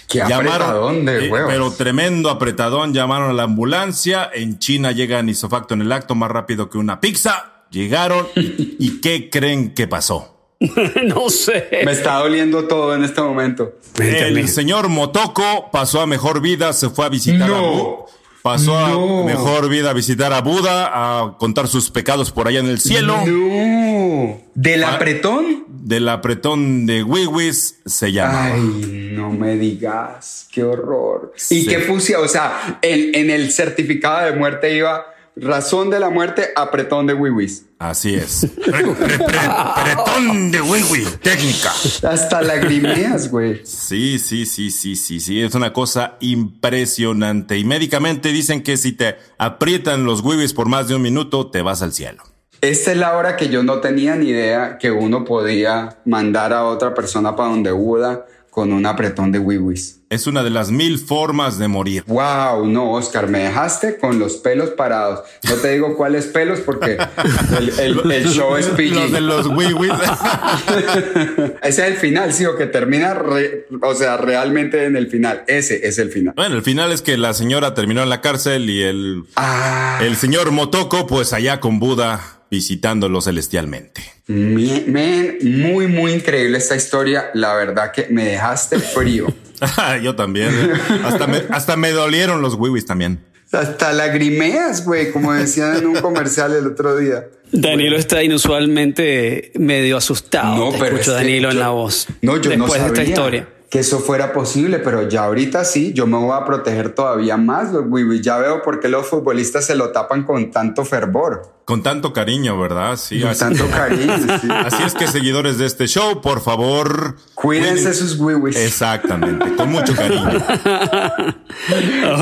Qué 0.08 0.22
apretadón 0.22 1.04
de 1.04 1.26
eh, 1.26 1.30
huevos. 1.32 1.50
pero 1.52 1.70
tremendo 1.72 2.30
apretadón, 2.30 2.94
llamaron 2.94 3.30
a 3.30 3.32
la 3.32 3.42
ambulancia. 3.42 4.30
En 4.32 4.60
China 4.60 4.92
llegan 4.92 5.28
isofacto 5.28 5.74
en 5.74 5.82
el 5.82 5.90
acto 5.90 6.14
más 6.14 6.30
rápido 6.30 6.70
que 6.70 6.78
una 6.78 7.00
pizza. 7.00 7.64
Llegaron 7.70 8.28
y, 8.36 8.76
¿y 8.78 9.00
¿qué 9.00 9.28
creen 9.30 9.74
que 9.74 9.88
pasó? 9.88 10.35
no 11.04 11.28
sé. 11.28 11.68
Me 11.84 11.92
está 11.92 12.14
doliendo 12.18 12.66
todo 12.66 12.94
en 12.94 13.04
este 13.04 13.20
momento. 13.20 13.74
El 13.98 14.48
señor 14.48 14.88
Motoko 14.88 15.70
pasó 15.70 16.00
a 16.00 16.06
mejor 16.06 16.40
vida, 16.40 16.72
se 16.72 16.88
fue 16.90 17.06
a 17.06 17.08
visitar 17.08 17.42
a 17.42 17.48
No. 17.48 17.72
Bu- 17.72 18.04
Pasó 18.42 18.78
No. 18.88 19.22
a 19.22 19.24
mejor 19.24 19.68
vida 19.68 19.90
a 19.90 19.92
visitar 19.92 20.32
a 20.32 20.40
Buda, 20.40 20.90
a 20.92 21.36
contar 21.36 21.66
sus 21.66 21.90
pecados 21.90 22.30
por 22.30 22.46
allá 22.46 22.60
en 22.60 22.68
el 22.68 22.78
cielo. 22.78 23.16
No. 23.26 24.38
¿Del 24.54 24.84
Ah. 24.84 24.94
apretón? 24.94 25.64
Del 25.68 26.08
apretón 26.08 26.86
de 26.86 27.02
Wiwis 27.02 27.80
se 27.86 28.12
llama. 28.12 28.52
Ay, 28.54 29.10
no 29.14 29.30
me 29.30 29.56
digas. 29.56 30.46
Qué 30.52 30.62
horror. 30.62 31.32
¿Y 31.36 31.40
Sí. 31.40 31.66
qué 31.66 31.80
pusieron? 31.80 32.24
O 32.24 32.28
sea, 32.28 32.78
en, 32.82 33.14
en 33.16 33.30
el 33.30 33.50
certificado 33.50 34.24
de 34.26 34.38
muerte 34.38 34.76
iba 34.76 35.06
razón 35.36 35.90
de 35.90 36.00
la 36.00 36.10
muerte, 36.10 36.48
apretón 36.56 37.06
de 37.06 37.14
wiwis. 37.14 37.66
Así 37.78 38.14
es. 38.14 38.46
Pre- 38.64 38.72
pre- 38.94 39.18
pre- 39.18 39.38
Apretón 39.38 40.50
de 40.50 40.62
Wiwi, 40.62 41.04
técnica. 41.22 41.70
Hasta 42.08 42.40
lagrimeas, 42.40 43.30
güey. 43.30 43.60
Sí, 43.64 44.18
sí, 44.18 44.46
sí, 44.46 44.70
sí, 44.70 44.96
sí, 44.96 45.20
sí. 45.20 45.42
Es 45.42 45.54
una 45.54 45.74
cosa 45.74 46.16
impresionante. 46.20 47.58
Y 47.58 47.64
médicamente 47.64 48.30
dicen 48.30 48.62
que 48.62 48.76
si 48.78 48.92
te 48.92 49.16
aprietan 49.38 50.04
los 50.04 50.22
wiwis 50.22 50.54
por 50.54 50.68
más 50.68 50.88
de 50.88 50.94
un 50.94 51.02
minuto, 51.02 51.50
te 51.50 51.60
vas 51.62 51.82
al 51.82 51.92
cielo. 51.92 52.22
Esta 52.62 52.92
es 52.92 52.96
la 52.96 53.16
hora 53.16 53.36
que 53.36 53.50
yo 53.50 53.62
no 53.62 53.80
tenía 53.80 54.16
ni 54.16 54.30
idea 54.30 54.78
que 54.78 54.90
uno 54.90 55.24
podía 55.26 55.98
mandar 56.06 56.54
a 56.54 56.64
otra 56.64 56.94
persona 56.94 57.36
para 57.36 57.50
donde 57.50 57.70
Buda 57.72 58.24
con 58.56 58.72
un 58.72 58.86
apretón 58.86 59.32
de 59.32 59.38
wiwis. 59.38 60.00
Es 60.08 60.26
una 60.26 60.42
de 60.42 60.48
las 60.48 60.70
mil 60.70 60.98
formas 60.98 61.58
de 61.58 61.68
morir. 61.68 62.04
Wow, 62.06 62.64
no, 62.66 62.92
Oscar, 62.92 63.28
me 63.28 63.40
dejaste 63.40 63.98
con 63.98 64.18
los 64.18 64.36
pelos 64.38 64.70
parados. 64.70 65.20
No 65.46 65.56
te 65.56 65.72
digo 65.72 65.94
cuáles 65.94 66.24
pelos 66.24 66.60
porque 66.60 66.96
el, 67.58 67.68
el- 67.78 68.10
el 68.12 68.28
show 68.30 68.56
es 68.56 68.64
PG. 68.68 68.94
Los 68.94 69.12
de 69.12 69.20
los 69.20 69.46
wiwis. 69.48 69.92
Ese 71.62 71.82
es 71.82 71.90
el 71.92 71.96
final, 71.96 72.32
sí, 72.32 72.46
o 72.46 72.56
que 72.56 72.64
termina, 72.64 73.12
re- 73.12 73.66
o 73.82 73.94
sea, 73.94 74.16
realmente 74.16 74.84
en 74.86 74.96
el 74.96 75.08
final. 75.08 75.42
Ese 75.48 75.86
es 75.86 75.98
el 75.98 76.10
final. 76.10 76.32
bueno, 76.34 76.56
el 76.56 76.62
final 76.62 76.92
es 76.92 77.02
que 77.02 77.18
la 77.18 77.34
señora 77.34 77.74
terminó 77.74 78.02
en 78.02 78.08
la 78.08 78.22
cárcel 78.22 78.70
y 78.70 78.82
el, 78.82 79.24
Ah, 79.36 79.98
el 80.00 80.16
señor 80.16 80.50
Motoko, 80.50 81.06
pues 81.06 81.34
allá 81.34 81.60
con 81.60 81.78
Buda, 81.78 82.35
visitándolo 82.50 83.20
celestialmente. 83.20 84.02
men, 84.26 85.38
muy, 85.42 85.86
muy 85.86 86.12
increíble 86.12 86.58
esta 86.58 86.76
historia. 86.76 87.30
La 87.34 87.54
verdad 87.54 87.92
que 87.92 88.06
me 88.10 88.24
dejaste 88.24 88.78
frío. 88.78 89.26
Yo 90.02 90.14
también. 90.16 90.48
¿eh? 90.50 90.72
Hasta 91.04 91.26
me, 91.26 91.42
hasta 91.50 91.76
me 91.76 91.90
dolieron 91.90 92.42
los 92.42 92.54
wiwis 92.54 92.86
también. 92.86 93.20
Hasta 93.52 93.92
lagrimeas, 93.92 94.84
güey, 94.84 95.12
como 95.12 95.32
decían 95.32 95.76
en 95.76 95.86
un 95.86 95.94
comercial 96.00 96.52
el 96.54 96.66
otro 96.66 96.96
día. 96.96 97.26
Danilo 97.52 97.96
está 97.96 98.22
inusualmente 98.22 99.52
medio 99.54 99.96
asustado. 99.96 100.70
Te 100.70 100.76
escucho 100.76 100.96
es 100.96 101.06
que 101.06 101.10
Danilo 101.12 101.50
en 101.50 101.58
la 101.60 101.68
voz. 101.68 102.08
No, 102.20 102.36
yo 102.40 102.56
no 102.56 102.64
Después 102.64 102.80
sabía 102.80 102.92
de 102.92 103.02
esta 103.02 103.04
historia. 103.04 103.48
Que 103.70 103.80
eso 103.80 103.98
fuera 103.98 104.32
posible, 104.32 104.78
pero 104.78 105.08
ya 105.08 105.24
ahorita 105.24 105.64
sí, 105.64 105.92
yo 105.92 106.06
me 106.06 106.16
voy 106.16 106.36
a 106.40 106.44
proteger 106.44 106.94
todavía 106.94 107.36
más 107.36 107.72
los 107.72 107.84
wiwis. 107.88 108.20
Ya 108.22 108.38
veo 108.38 108.62
por 108.62 108.78
qué 108.80 108.88
los 108.88 109.06
futbolistas 109.06 109.66
se 109.66 109.74
lo 109.74 109.90
tapan 109.90 110.22
con 110.24 110.50
tanto 110.52 110.84
fervor, 110.84 111.52
Con 111.64 111.82
tanto 111.82 112.12
cariño, 112.12 112.56
¿verdad? 112.60 112.96
Sí, 112.96 113.20
con 113.20 113.30
así, 113.30 113.40
tanto 113.40 113.66
cariño. 113.70 114.16
sí. 114.40 114.48
así 114.52 114.82
es 114.84 114.94
que 114.94 115.08
seguidores 115.08 115.58
de 115.58 115.66
este 115.66 115.88
show, 115.88 116.20
por 116.20 116.40
favor. 116.42 117.16
Cuídense 117.34 117.88
cuiden- 117.90 117.94
sus 117.94 118.20
wiwis. 118.20 118.56
Exactamente, 118.56 119.54
con 119.56 119.70
mucho 119.72 119.94
cariño. 119.94 120.30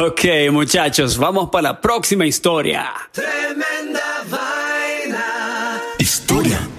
Ok, 0.06 0.20
muchachos, 0.50 1.18
vamos 1.18 1.50
para 1.50 1.62
la 1.72 1.80
próxima 1.80 2.24
historia. 2.26 2.86
Tremenda 3.12 4.00
vaina. 4.30 5.80
Historia 5.98 6.58
número 6.58 6.68
2. 6.68 6.73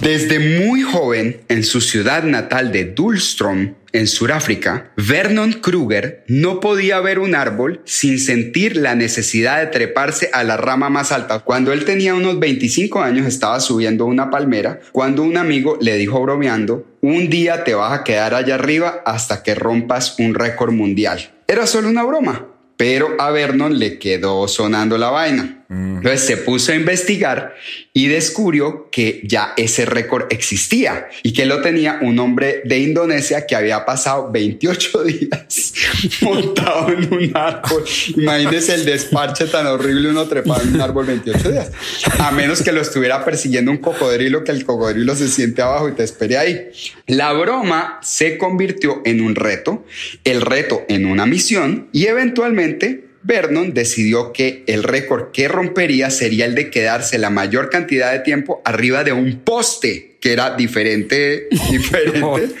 Desde 0.00 0.38
muy 0.60 0.82
joven, 0.82 1.40
en 1.48 1.64
su 1.64 1.80
ciudad 1.80 2.22
natal 2.22 2.70
de 2.70 2.84
Dulstrom, 2.84 3.74
en 3.92 4.06
Sudáfrica, 4.06 4.92
Vernon 4.96 5.54
Kruger 5.54 6.22
no 6.28 6.60
podía 6.60 7.00
ver 7.00 7.18
un 7.18 7.34
árbol 7.34 7.80
sin 7.84 8.20
sentir 8.20 8.76
la 8.76 8.94
necesidad 8.94 9.58
de 9.58 9.66
treparse 9.66 10.30
a 10.32 10.44
la 10.44 10.56
rama 10.56 10.88
más 10.88 11.10
alta. 11.10 11.40
Cuando 11.40 11.72
él 11.72 11.84
tenía 11.84 12.14
unos 12.14 12.38
25 12.38 13.02
años 13.02 13.26
estaba 13.26 13.58
subiendo 13.58 14.06
una 14.06 14.30
palmera 14.30 14.78
cuando 14.92 15.24
un 15.24 15.36
amigo 15.36 15.76
le 15.80 15.96
dijo 15.96 16.22
bromeando, 16.22 16.86
un 17.00 17.28
día 17.28 17.64
te 17.64 17.74
vas 17.74 17.92
a 17.92 18.04
quedar 18.04 18.34
allá 18.34 18.54
arriba 18.54 19.02
hasta 19.04 19.42
que 19.42 19.56
rompas 19.56 20.16
un 20.20 20.34
récord 20.34 20.72
mundial. 20.72 21.32
Era 21.48 21.66
solo 21.66 21.88
una 21.88 22.04
broma, 22.04 22.46
pero 22.76 23.16
a 23.18 23.32
Vernon 23.32 23.76
le 23.80 23.98
quedó 23.98 24.46
sonando 24.46 24.96
la 24.96 25.10
vaina. 25.10 25.57
Entonces 25.70 26.22
se 26.22 26.38
puso 26.38 26.72
a 26.72 26.76
investigar 26.76 27.54
y 27.92 28.06
descubrió 28.06 28.88
que 28.90 29.20
ya 29.24 29.52
ese 29.58 29.84
récord 29.84 30.24
existía 30.30 31.08
y 31.22 31.34
que 31.34 31.44
lo 31.44 31.60
tenía 31.60 31.98
un 32.00 32.18
hombre 32.20 32.62
de 32.64 32.78
Indonesia 32.78 33.46
que 33.46 33.54
había 33.54 33.84
pasado 33.84 34.30
28 34.32 35.04
días 35.04 35.74
montado 36.22 36.88
en 36.88 37.12
un 37.12 37.36
árbol. 37.36 37.84
Imagínese 38.16 38.76
el 38.76 38.86
desparche 38.86 39.44
tan 39.46 39.66
horrible 39.66 40.08
uno 40.08 40.26
trepado 40.26 40.62
en 40.62 40.74
un 40.74 40.80
árbol 40.80 41.04
28 41.04 41.50
días. 41.50 41.70
A 42.18 42.30
menos 42.30 42.62
que 42.62 42.72
lo 42.72 42.80
estuviera 42.80 43.22
persiguiendo 43.22 43.70
un 43.70 43.78
cocodrilo, 43.78 44.44
que 44.44 44.52
el 44.52 44.64
cocodrilo 44.64 45.14
se 45.16 45.28
siente 45.28 45.60
abajo 45.60 45.90
y 45.90 45.92
te 45.92 46.02
espere 46.02 46.38
ahí. 46.38 46.68
La 47.06 47.34
broma 47.34 48.00
se 48.02 48.38
convirtió 48.38 49.02
en 49.04 49.20
un 49.20 49.34
reto, 49.34 49.84
el 50.24 50.40
reto 50.40 50.86
en 50.88 51.04
una 51.04 51.26
misión 51.26 51.88
y 51.92 52.06
eventualmente 52.06 53.07
Vernon 53.28 53.74
decidió 53.74 54.32
que 54.32 54.64
el 54.66 54.82
récord 54.82 55.32
que 55.32 55.48
rompería 55.48 56.08
sería 56.08 56.46
el 56.46 56.54
de 56.54 56.70
quedarse 56.70 57.18
la 57.18 57.28
mayor 57.28 57.68
cantidad 57.68 58.10
de 58.10 58.20
tiempo 58.20 58.62
arriba 58.64 59.04
de 59.04 59.12
un 59.12 59.40
poste, 59.44 60.16
que 60.18 60.32
era 60.32 60.56
diferente, 60.56 61.46
diferente. 61.70 62.54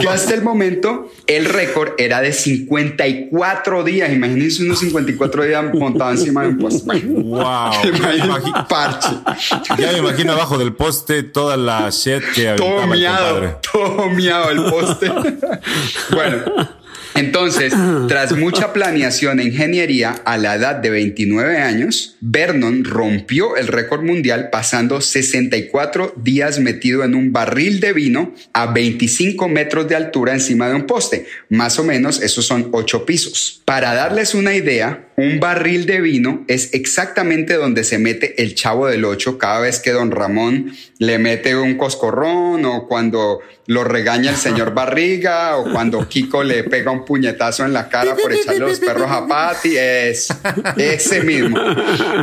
que 0.00 0.08
hasta 0.08 0.32
el 0.34 0.42
momento 0.42 1.10
el 1.26 1.44
récord 1.44 1.94
era 1.98 2.20
de 2.20 2.32
54 2.32 3.82
días. 3.82 4.12
Imagínense 4.12 4.62
unos 4.62 4.78
54 4.78 5.42
días 5.42 5.64
montado 5.74 6.12
encima 6.12 6.42
de 6.42 6.48
un 6.50 6.58
poste. 6.58 7.00
Wow. 7.06 7.72
imagínense 7.82 8.50
parche. 8.68 9.08
Ya 9.76 9.90
me 9.90 9.98
imagino 9.98 10.32
abajo 10.34 10.56
del 10.56 10.72
poste 10.72 11.24
toda 11.24 11.56
la 11.56 11.90
shit 11.90 12.22
que 12.32 12.54
Todo 12.56 12.68
el 12.76 12.80
compadre. 12.82 12.96
miado, 12.96 13.60
todo 13.72 14.08
miado 14.10 14.50
el 14.50 14.62
poste. 14.70 15.10
bueno, 16.12 16.44
Entonces, 17.14 17.74
tras 18.08 18.36
mucha 18.36 18.72
planeación 18.72 19.40
e 19.40 19.44
ingeniería, 19.44 20.10
a 20.24 20.36
la 20.36 20.54
edad 20.54 20.76
de 20.76 20.90
29 20.90 21.58
años, 21.58 22.16
Vernon 22.20 22.84
rompió 22.84 23.56
el 23.56 23.66
récord 23.66 24.02
mundial 24.02 24.48
pasando 24.50 25.00
64 25.00 26.14
días 26.16 26.58
metido 26.60 27.04
en 27.04 27.14
un 27.14 27.32
barril 27.32 27.80
de 27.80 27.92
vino 27.92 28.34
a 28.52 28.66
25 28.66 29.48
metros 29.48 29.88
de 29.88 29.96
altura 29.96 30.32
encima 30.32 30.68
de 30.68 30.74
un 30.74 30.86
poste. 30.86 31.26
Más 31.48 31.78
o 31.78 31.84
menos, 31.84 32.22
esos 32.22 32.46
son 32.46 32.68
8 32.72 33.04
pisos. 33.06 33.62
Para 33.64 33.94
darles 33.94 34.34
una 34.34 34.54
idea, 34.54 35.06
un 35.16 35.38
barril 35.38 35.84
de 35.84 36.00
vino 36.00 36.44
es 36.48 36.72
exactamente 36.72 37.54
donde 37.54 37.84
se 37.84 37.98
mete 37.98 38.42
el 38.42 38.54
chavo 38.54 38.86
del 38.86 39.04
8 39.04 39.36
cada 39.36 39.60
vez 39.60 39.78
que 39.78 39.90
don 39.90 40.10
Ramón 40.10 40.72
le 40.98 41.18
mete 41.18 41.56
un 41.56 41.76
coscorrón 41.76 42.64
o 42.64 42.88
cuando 42.88 43.40
lo 43.70 43.84
regaña 43.84 44.30
el 44.30 44.36
señor 44.36 44.74
Barriga 44.74 45.56
o 45.56 45.70
cuando 45.70 46.08
Kiko 46.08 46.42
le 46.42 46.64
pega 46.64 46.90
un 46.90 47.04
puñetazo 47.04 47.64
en 47.64 47.72
la 47.72 47.88
cara 47.88 48.16
por 48.16 48.32
echarle 48.32 48.58
los 48.58 48.80
perros 48.80 49.08
a 49.08 49.28
Patty. 49.28 49.76
Es 49.76 50.28
ese 50.76 51.22
mismo. 51.22 51.56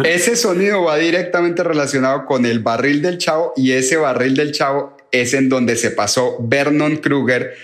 Ese 0.04 0.36
sonido 0.36 0.84
va 0.84 0.98
directamente 0.98 1.64
relacionado 1.64 2.26
con 2.26 2.46
el 2.46 2.60
barril 2.60 3.02
del 3.02 3.18
chavo 3.18 3.54
y 3.56 3.72
ese 3.72 3.96
barril 3.96 4.36
del 4.36 4.52
chavo 4.52 4.98
es 5.10 5.34
en 5.34 5.48
donde 5.48 5.78
se 5.78 5.92
pasó 5.92 6.36
Vernon 6.42 6.98
Kruger 6.98 7.56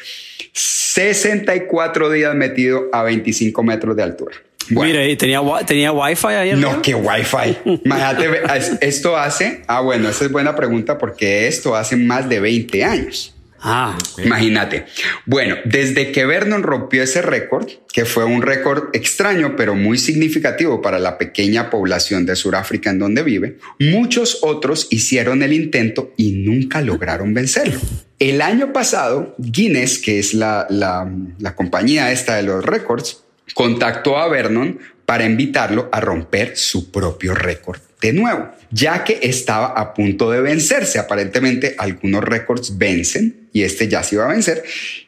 64 0.53 2.09
días 2.09 2.33
metido 2.35 2.87
a 2.93 3.03
25 3.03 3.63
metros 3.63 3.97
de 3.97 4.03
altura. 4.03 4.37
Bueno. 4.69 4.93
Mira, 4.93 5.05
¿y 5.05 5.17
tenía, 5.17 5.41
tenía 5.67 5.91
wifi 5.91 6.27
ayer? 6.27 6.57
No, 6.57 6.81
que 6.81 6.95
wifi. 6.95 7.57
Imagínate, 7.83 8.43
esto 8.79 9.17
hace, 9.17 9.61
ah, 9.67 9.81
bueno, 9.81 10.07
esa 10.07 10.23
es 10.23 10.31
buena 10.31 10.55
pregunta 10.55 10.97
porque 10.97 11.47
esto 11.47 11.75
hace 11.75 11.97
más 11.97 12.29
de 12.29 12.39
20 12.39 12.81
años. 12.85 13.33
Ah, 13.65 13.97
imagínate. 14.21 14.85
Bueno, 15.25 15.55
desde 15.63 16.11
que 16.11 16.25
Vernon 16.25 16.63
rompió 16.63 17.01
ese 17.01 17.21
récord, 17.21 17.65
que 17.93 18.03
fue 18.03 18.25
un 18.25 18.41
récord 18.41 18.89
extraño 18.91 19.55
pero 19.55 19.73
muy 19.73 19.97
significativo 19.97 20.81
para 20.81 20.99
la 20.99 21.17
pequeña 21.17 21.69
población 21.69 22.25
de 22.25 22.35
Sudáfrica 22.35 22.89
en 22.89 22.99
donde 22.99 23.23
vive, 23.23 23.59
muchos 23.79 24.39
otros 24.41 24.87
hicieron 24.91 25.43
el 25.43 25.53
intento 25.53 26.13
y 26.17 26.33
nunca 26.33 26.81
lograron 26.81 27.33
vencerlo. 27.33 27.79
El 28.19 28.41
año 28.41 28.73
pasado, 28.73 29.33
Guinness, 29.37 29.97
que 29.97 30.19
es 30.19 30.33
la, 30.33 30.67
la, 30.69 31.09
la 31.39 31.55
compañía 31.55 32.11
esta 32.11 32.35
de 32.35 32.43
los 32.43 32.65
récords, 32.65 33.23
contactó 33.53 34.17
a 34.17 34.27
Vernon 34.27 34.77
para 35.05 35.25
invitarlo 35.25 35.87
a 35.93 36.01
romper 36.01 36.57
su 36.57 36.91
propio 36.91 37.33
récord 37.33 37.79
de 38.01 38.11
nuevo, 38.11 38.49
ya 38.71 39.05
que 39.05 39.19
estaba 39.23 39.67
a 39.67 39.93
punto 39.93 40.29
de 40.29 40.41
vencerse. 40.41 40.99
Aparentemente 40.99 41.75
algunos 41.77 42.21
récords 42.21 42.77
vencen 42.77 43.42
y 43.53 43.63
este 43.63 43.87
ya 43.87 44.03
se 44.03 44.15
iba 44.15 44.25
a 44.25 44.33
vencer. 44.33 44.63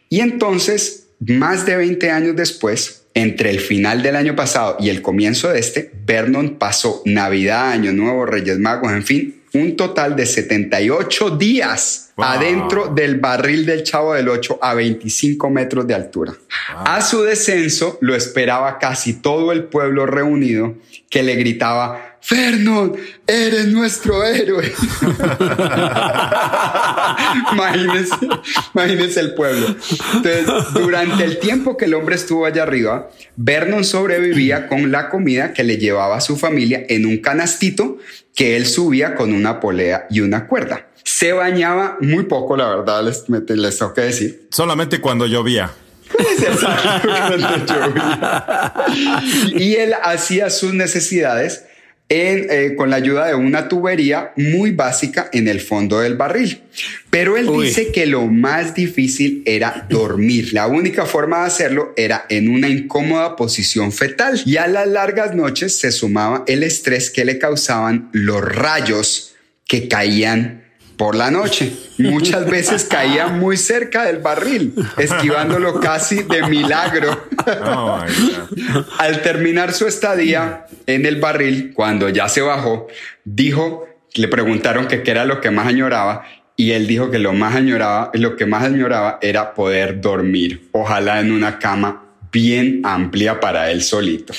Y 0.08 0.22
entonces, 0.22 1.08
más 1.20 1.66
de 1.66 1.76
20 1.76 2.10
años 2.12 2.36
después, 2.36 3.02
entre 3.16 3.50
el 3.50 3.60
final 3.60 4.04
del 4.04 4.16
año 4.16 4.36
pasado 4.36 4.78
y 4.80 4.90
el 4.90 5.02
comienzo 5.02 5.50
de 5.50 5.60
este, 5.60 5.92
Vernon 6.06 6.58
pasó 6.60 7.02
Navidad, 7.06 7.72
Año 7.72 7.92
Nuevo, 7.92 8.26
Reyes 8.26 8.60
Magos, 8.60 8.92
en 8.92 9.04
fin, 9.04 9.42
un 9.54 9.78
total 9.78 10.16
de 10.16 10.26
78 10.26 11.32
días 11.32 12.12
adentro 12.18 12.88
del 12.94 13.20
barril 13.20 13.66
del 13.66 13.84
Chavo 13.84 14.14
del 14.14 14.28
8 14.28 14.60
a 14.62 14.74
25 14.74 15.50
metros 15.50 15.88
de 15.88 15.94
altura. 15.94 16.34
A 16.70 17.02
su 17.02 17.24
descenso 17.24 17.98
lo 18.02 18.16
esperaba 18.16 18.78
casi 18.80 19.14
todo 19.14 19.54
el 19.54 19.64
pueblo 19.64 20.06
reunido 20.06 20.76
que 21.10 21.24
le 21.24 21.36
gritaba 21.36 22.15
Vernon, 22.30 22.96
eres 23.28 23.68
nuestro 23.68 24.24
héroe. 24.24 24.66
imagínense, 27.54 28.16
imagínense 28.74 29.20
el 29.20 29.36
pueblo. 29.36 29.68
Entonces, 29.68 30.48
durante 30.74 31.24
el 31.24 31.40
tiempo 31.40 31.78
que 31.78 31.86
el 31.86 31.94
hombre 31.94 32.16
estuvo 32.16 32.46
allá 32.46 32.64
arriba, 32.64 33.12
Vernon 33.36 33.84
sobrevivía 33.84 34.68
con 34.68 34.92
la 34.92 35.10
comida 35.10 35.54
que 35.54 35.64
le 35.64 35.78
llevaba 35.78 36.18
a 36.18 36.22
su 36.22 36.36
familia 36.36 36.86
en 36.90 37.06
un 37.06 37.18
canastito 37.18 37.98
que 38.34 38.56
él 38.56 38.66
subía 38.66 39.16
con 39.16 39.32
una 39.32 39.60
polea 39.60 40.08
y 40.10 40.22
una 40.22 40.48
cuerda. 40.48 40.88
Se 41.04 41.34
bañaba 41.34 41.98
muy 42.02 42.24
poco, 42.24 42.58
la 42.58 42.70
verdad, 42.70 43.04
les, 43.04 43.30
les 43.30 43.78
tengo 43.78 43.94
que 43.94 44.02
decir. 44.02 44.48
Solamente 44.50 45.00
cuando 45.00 45.28
llovía. 45.28 45.72
y 49.56 49.76
él 49.76 49.94
hacía 50.04 50.50
sus 50.50 50.74
necesidades 50.74 51.66
eh, 52.08 52.76
con 52.78 52.92
la 52.92 52.98
ayuda 52.98 53.28
de 53.28 53.36
una 53.36 53.68
tubería 53.68 54.32
muy 54.36 54.72
básica 54.72 55.30
en 55.34 55.48
el 55.48 55.60
fondo 55.60 56.02
del 56.02 56.16
barril. 56.16 56.62
Pero 57.10 57.36
él 57.36 57.50
dice 57.62 57.92
que 57.92 58.06
lo 58.06 58.28
más 58.28 58.76
difícil 58.76 59.42
era 59.46 59.88
dormir. 59.90 60.54
La 60.54 60.68
única 60.68 61.06
forma 61.06 61.40
de 61.40 61.48
hacerlo 61.48 61.94
era 61.98 62.26
en 62.30 62.50
una 62.50 62.70
incómoda 62.70 63.36
posición 63.36 63.92
fetal. 63.92 64.40
Y 64.46 64.58
a 64.58 64.68
las 64.68 64.88
largas 64.88 65.34
noches 65.34 65.78
se 65.78 65.92
sumaba 65.92 66.44
el 66.48 66.62
estrés 66.62 67.10
que 67.10 67.26
le 67.26 67.40
causaban 67.40 68.10
los 68.12 68.42
rayos 68.42 69.36
que 69.68 69.88
caían 69.88 70.65
por 70.98 71.16
la 71.16 71.32
noche. 71.32 71.74
Muchas 71.98 72.46
veces 72.50 72.86
caía 72.86 73.28
muy 73.28 73.58
cerca 73.58 74.06
del 74.06 74.20
barril, 74.20 74.74
esquivándolo 74.98 75.80
casi 75.80 76.24
de 76.24 76.44
milagro. 76.48 77.28
Oh, 77.66 78.00
Al 78.98 79.22
terminar 79.22 79.74
su 79.74 79.88
estadía 79.88 80.66
en 80.86 81.06
el 81.06 81.20
barril, 81.20 81.74
cuando 81.74 82.10
ya 82.10 82.28
se 82.28 82.42
bajó, 82.42 82.88
dijo, 83.24 83.88
le 84.14 84.28
preguntaron 84.28 84.88
que 84.88 85.04
qué 85.04 85.12
era 85.12 85.26
lo 85.26 85.42
que 85.42 85.52
más 85.52 85.68
añoraba 85.68 86.24
y 86.58 86.72
él 86.72 86.88
dijo 86.88 87.12
que 87.12 87.20
lo 87.20 87.34
más 87.34 87.56
añoraba, 87.56 88.12
lo 88.14 88.36
que 88.36 88.46
más 88.46 88.64
añoraba 88.64 89.20
era 89.22 89.54
poder 89.54 90.00
dormir, 90.00 90.70
ojalá 90.72 91.20
en 91.20 91.32
una 91.32 91.60
cama 91.60 92.05
bien 92.36 92.82
amplia 92.84 93.40
para 93.40 93.72
él 93.72 93.82
solito. 93.82 94.34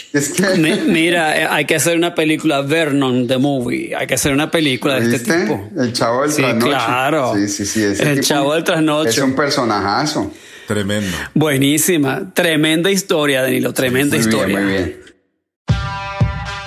Mira, 0.87 1.41
eh, 1.41 1.49
hay 1.51 1.65
que 1.65 1.77
hacer 1.77 1.97
una 1.97 2.15
película 2.15 2.61
Vernon 2.61 3.27
the 3.27 3.39
Movie. 3.39 3.97
Hay 3.97 4.07
que 4.07 4.15
hacer 4.15 4.35
una 4.35 4.51
película 4.51 5.01
de 5.01 5.17
este 5.17 5.33
tipo. 5.33 5.71
El 5.79 5.95
chavo 5.95 6.21
del 6.21 6.31
sí, 6.31 6.43
trasnocho. 6.43 6.67
Claro. 6.67 7.35
Sí, 7.35 7.49
sí, 7.49 7.65
sí. 7.65 7.83
el 7.83 8.21
chavo 8.21 8.53
del 8.53 8.65
trasnocho. 8.65 9.09
Es 9.09 9.19
un 9.19 9.35
personajazo. 9.35 10.31
Tremendo. 10.69 11.17
Buenísima. 11.33 12.35
Tremenda 12.35 12.91
historia, 12.91 13.41
Danilo. 13.41 13.73
Tremenda 13.73 14.17
muy 14.17 14.27
historia. 14.27 14.59
Bien, 14.59 14.69
muy 14.69 14.75
bien. 14.75 15.01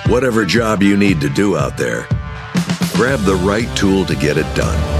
Whatever 0.08 0.44
job 0.44 0.82
you 0.82 0.96
need 0.96 1.20
to 1.20 1.28
do 1.28 1.56
out 1.56 1.76
there, 1.76 2.08
grab 2.96 3.20
the 3.20 3.36
right 3.36 3.68
tool 3.76 4.04
to 4.06 4.16
get 4.16 4.36
it 4.36 4.46
done. 4.56 4.99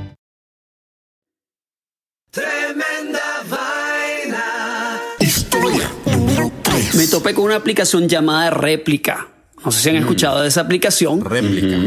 Topé 7.11 7.33
con 7.33 7.45
una 7.45 7.55
aplicación 7.57 8.07
llamada 8.09 8.49
Réplica. 8.49 9.27
No 9.63 9.71
sé 9.71 9.81
si 9.81 9.89
han 9.89 9.97
escuchado 9.97 10.41
de 10.41 10.47
esa 10.47 10.61
aplicación. 10.61 11.23
Réplica. 11.23 11.77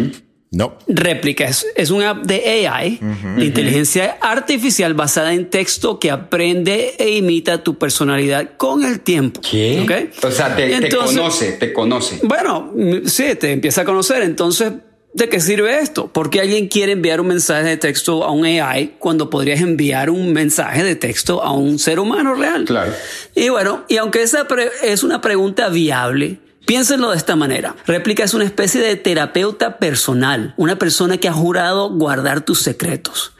No. 0.53 0.79
Réplica 0.87 1.49
es, 1.49 1.67
es 1.75 1.91
una 1.91 2.11
app 2.11 2.27
de 2.27 2.69
AI, 2.69 3.01
de 3.37 3.45
inteligencia 3.45 4.19
artificial 4.21 4.95
basada 4.95 5.35
en 5.35 5.51
texto 5.51 5.99
que 5.99 6.13
aprende 6.13 6.95
e 6.97 7.17
imita 7.17 7.65
tu 7.65 7.77
personalidad 7.77 8.51
con 8.57 8.85
el 8.85 9.01
tiempo. 9.01 9.41
¿Qué? 9.41 9.81
¿Okay? 9.83 10.11
O 10.23 10.31
sea, 10.31 10.55
te, 10.55 10.69
te 10.69 10.77
Entonces- 10.87 11.17
conoce, 11.19 11.53
te 11.55 11.73
conoce. 11.73 12.21
Bueno, 12.23 12.73
sí, 13.07 13.35
te 13.35 13.51
empieza 13.51 13.81
a 13.81 13.85
conocer. 13.85 14.23
Entonces, 14.23 14.73
¿de 15.15 15.29
qué 15.29 15.41
sirve 15.41 15.81
esto? 15.81 16.09
Porque 16.09 16.41
alguien 16.41 16.69
quiere 16.69 16.93
enviar 16.93 17.21
un 17.21 17.29
mensaje 17.29 17.65
de 17.65 17.77
texto 17.77 18.25
a 18.25 18.31
un 18.33 18.45
AI 18.45 18.97
cuando 18.99 19.31
podrías 19.31 19.61
enviar 19.61 20.11
un 20.11 20.33
mensaje 20.33 20.83
de 20.83 20.97
texto 20.97 21.43
a 21.43 21.53
un 21.53 21.79
ser 21.79 21.99
humano 21.99 22.35
real. 22.35 22.65
Claro. 22.65 22.93
Y 23.35 23.49
bueno, 23.49 23.85
y 23.89 23.97
aunque 23.97 24.23
esa 24.23 24.47
es 24.83 25.03
una 25.03 25.21
pregunta 25.21 25.69
viable, 25.69 26.41
piénsenlo 26.67 27.11
de 27.11 27.17
esta 27.17 27.37
manera. 27.37 27.77
Réplica 27.87 28.25
es 28.25 28.35
una 28.35 28.45
especie 28.45 28.81
de 28.81 28.97
terapeuta 28.97 29.79
personal, 29.79 30.55
una 30.57 30.79
persona 30.79 31.17
que 31.19 31.29
ha 31.29 31.33
jurado 31.33 31.91
guardar 31.91 32.45
tus 32.45 32.61
secretos. 32.61 33.31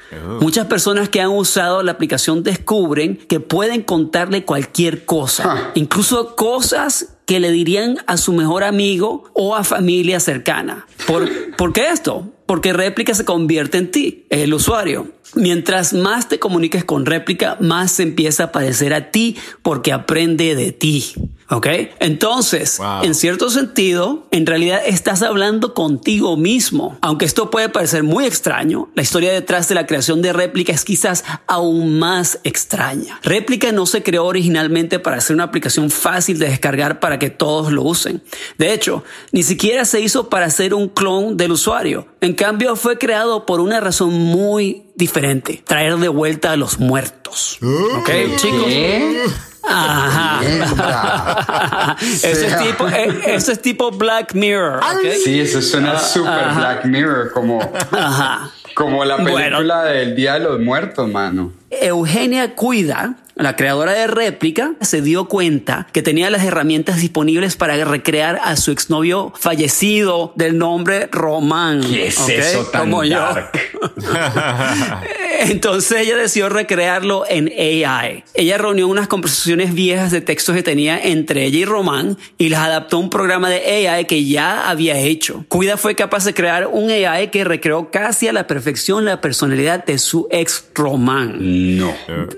Muchas 0.41 0.67
personas 0.67 1.09
que 1.09 1.21
han 1.21 1.31
usado 1.31 1.83
la 1.83 1.91
aplicación 1.91 2.45
descubren 2.45 3.17
que 3.17 3.41
pueden 3.41 3.83
contarle 3.83 4.45
cualquier 4.45 5.05
cosa, 5.05 5.73
incluso 5.75 6.37
cosas 6.37 7.14
que 7.27 7.41
le 7.41 7.51
dirían 7.51 7.99
a 8.07 8.17
su 8.17 8.33
mejor 8.33 8.65
amigo 8.65 9.25
o 9.33 9.55
a 9.55 9.65
familia 9.65 10.21
cercana. 10.21 10.87
¿Por, 11.07 11.29
¿por 11.57 11.73
qué 11.73 11.89
esto? 11.91 12.31
Porque 12.47 12.73
réplica 12.73 13.15
se 13.15 13.25
convierte 13.25 13.79
en 13.79 13.91
ti, 13.91 14.27
el 14.31 14.53
usuario. 14.53 15.09
Mientras 15.35 15.93
más 15.93 16.29
te 16.29 16.39
comuniques 16.39 16.85
con 16.85 17.07
réplica, 17.07 17.57
más 17.61 17.93
se 17.93 18.03
empieza 18.05 18.45
a 18.45 18.53
parecer 18.53 18.95
a 18.95 19.11
ti 19.11 19.37
porque 19.63 19.93
aprende 19.93 20.55
de 20.55 20.73
ti. 20.73 21.13
¿Ok? 21.51 21.67
Entonces, 22.01 22.79
Wow. 22.79 23.05
en 23.05 23.15
cierto 23.15 23.51
sentido, 23.51 24.27
en 24.31 24.47
realidad 24.47 24.81
estás 24.85 25.23
hablando 25.23 25.75
contigo 25.75 26.37
mismo. 26.37 26.97
Aunque 27.03 27.25
esto 27.25 27.51
puede 27.51 27.69
parecer 27.69 28.03
muy 28.03 28.25
extraño, 28.25 28.89
la 28.95 29.03
historia 29.03 29.33
detrás 29.33 29.69
de 29.69 29.75
la 29.75 29.87
creación 29.87 30.23
de 30.23 30.33
réplica 30.33 30.73
es 30.73 30.85
quizás 30.85 31.25
aún 31.47 31.99
más 31.99 32.39
extraña. 32.45 33.21
Réplica 33.23 33.73
no 33.73 33.87
se 33.87 34.03
creó 34.03 34.25
originalmente 34.25 34.99
para 34.99 35.21
ser 35.21 35.35
una 35.35 35.45
aplicación 35.45 35.91
fácil 35.91 36.39
de 36.39 36.49
descargar 36.49 37.01
para 37.01 37.19
que 37.19 37.31
todos 37.31 37.73
lo 37.73 37.83
usen. 37.83 38.23
De 38.59 38.73
hecho, 38.73 39.05
ni 39.33 39.43
siquiera 39.43 39.85
se 39.85 40.01
hizo 40.01 40.29
para 40.29 40.49
ser 40.51 40.75
un 40.75 40.89
clon 40.89 41.37
del 41.37 41.53
usuario. 41.53 42.07
En 42.21 42.35
cambio, 42.35 42.75
fue 42.77 42.99
creado 42.99 43.45
por 43.47 43.61
una 43.61 43.81
razón 43.81 44.13
muy 44.15 44.85
diferente. 44.97 45.63
Traer 45.67 45.97
de 45.97 46.09
vuelta 46.09 46.53
a 46.53 46.57
los 46.57 46.79
muertos. 46.79 47.59
¿Ok, 47.63 48.11
chicos? 48.37 48.65
¿Qué? 48.67 49.25
Ajá. 49.69 50.41
Mierda. 50.41 51.97
Eso 52.01 52.29
es 52.47 52.59
tipo, 52.59 52.89
eh, 52.89 53.21
eso 53.27 53.53
es 53.53 53.63
tipo 53.63 53.91
Black 53.91 54.35
Mirror. 54.35 54.81
Sí, 55.25 55.41
eso 55.41 55.61
suena 55.63 55.99
súper 55.99 56.53
Black 56.55 56.85
Mirror, 56.85 57.33
como, 57.33 57.61
Ajá. 57.93 58.51
como 58.75 59.05
la 59.05 59.17
Bueno. 59.17 59.37
película 59.59 59.85
del 59.85 60.15
Día 60.17 60.35
de 60.35 60.41
los 60.41 60.61
Muertos, 60.61 61.09
mano. 61.11 61.53
Eugenia 61.71 62.55
Cuida, 62.55 63.15
la 63.37 63.57
creadora 63.57 63.93
de 63.93 64.07
réplica, 64.07 64.75
se 64.81 65.03
dio 65.03 65.27
cuenta 65.27 65.87
que 65.93 66.03
tenía 66.03 66.31
las 66.31 66.45
herramientas 66.45 67.01
disponibles 67.01 67.57
para 67.57 67.83
recrear 67.85 68.41
a 68.43 68.57
su 68.57 68.71
exnovio 68.71 69.33
fallecido 69.37 70.33
del 70.37 70.59
nombre 70.59 71.09
Román. 71.11 71.83
¿Qué 71.83 72.07
es 72.09 72.29
eso 72.29 72.67
tan 72.67 72.83
Como 72.83 73.05
yo. 73.05 73.19
dark? 73.19 73.51
Entonces 75.41 75.99
ella 75.99 76.17
decidió 76.17 76.49
recrearlo 76.49 77.25
en 77.29 77.49
AI. 77.49 78.25
Ella 78.35 78.59
reunió 78.59 78.89
unas 78.89 79.09
conversaciones 79.09 79.75
viejas 79.75 80.11
de 80.13 80.21
textos 80.21 80.55
que 80.55 80.63
tenía 80.63 80.99
entre 81.03 81.45
ella 81.45 81.59
y 81.59 81.65
Román 81.65 82.17
y 82.39 82.49
las 82.49 82.61
adaptó 82.61 82.97
a 82.97 83.01
un 83.01 83.11
programa 83.11 83.51
de 83.51 83.89
AI 83.89 84.05
que 84.07 84.25
ya 84.25 84.71
había 84.71 84.97
hecho. 84.99 85.45
Cuida 85.49 85.77
fue 85.77 85.95
capaz 85.97 86.25
de 86.25 86.35
crear 86.35 86.69
un 86.69 86.91
AI 86.91 87.29
que 87.29 87.45
recreó 87.45 87.91
casi 87.91 88.29
a 88.29 88.33
la 88.33 88.47
perfección 88.47 89.05
la 89.05 89.21
personalidad 89.21 89.85
de 89.85 89.99
su 89.99 90.29
ex 90.31 90.67
Román. 90.75 91.37
No. 91.79 91.93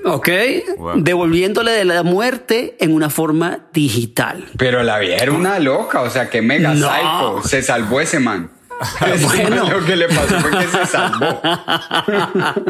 ¿Ok? 0.04 0.28
Wow. 0.78 0.85
Devolviéndole 0.94 1.72
de 1.72 1.84
la 1.84 2.02
muerte 2.02 2.76
en 2.80 2.94
una 2.94 3.10
forma 3.10 3.66
digital. 3.72 4.44
Pero 4.56 4.82
la 4.82 4.98
vieja 4.98 5.22
era 5.22 5.32
una 5.32 5.58
loca, 5.58 6.02
o 6.02 6.10
sea, 6.10 6.30
que 6.30 6.42
mega 6.42 6.74
No. 6.74 6.88
psycho. 6.88 7.48
Se 7.48 7.62
salvó 7.62 8.00
ese 8.00 8.20
man. 8.20 8.50
Bueno. 9.22 9.70
lo 9.70 9.84
que 9.84 9.96
le 9.96 10.08
pasó 10.08 10.38
fue 10.40 10.50
que 10.50 10.66
se 10.68 10.86
salvó. 10.86 11.40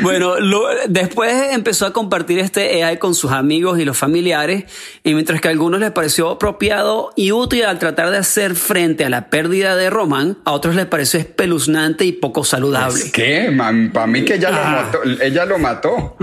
bueno, 0.00 0.38
lo- 0.40 0.66
después 0.88 1.32
empezó 1.52 1.86
a 1.86 1.92
compartir 1.92 2.38
este 2.38 2.82
AI 2.82 2.98
con 2.98 3.14
sus 3.14 3.32
amigos 3.32 3.78
y 3.78 3.84
los 3.84 3.96
familiares, 3.96 4.64
y 5.02 5.14
mientras 5.14 5.40
que 5.40 5.48
a 5.48 5.50
algunos 5.50 5.80
les 5.80 5.90
pareció 5.92 6.30
apropiado 6.30 7.12
y 7.16 7.32
útil 7.32 7.64
al 7.64 7.78
tratar 7.78 8.10
de 8.10 8.18
hacer 8.18 8.54
frente 8.56 9.04
a 9.04 9.10
la 9.10 9.30
pérdida 9.30 9.76
de 9.76 9.90
Román, 9.90 10.38
a 10.44 10.52
otros 10.52 10.74
les 10.74 10.86
pareció 10.86 11.20
espeluznante 11.20 12.04
y 12.04 12.12
poco 12.12 12.44
saludable. 12.44 13.04
Es 13.04 13.12
que, 13.12 13.52
para 13.92 14.06
mí 14.06 14.24
que 14.24 14.34
ella 14.34 14.50
lo 14.50 14.56
Ah. 14.58 14.82
mató. 14.84 14.98
Ella 15.22 15.44
lo 15.44 15.58
mató. 15.58 16.16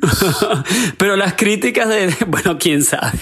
Pero 0.98 1.16
las 1.16 1.34
críticas 1.34 1.88
de, 1.88 2.14
bueno, 2.26 2.56
quién 2.58 2.82
sabe, 2.82 3.18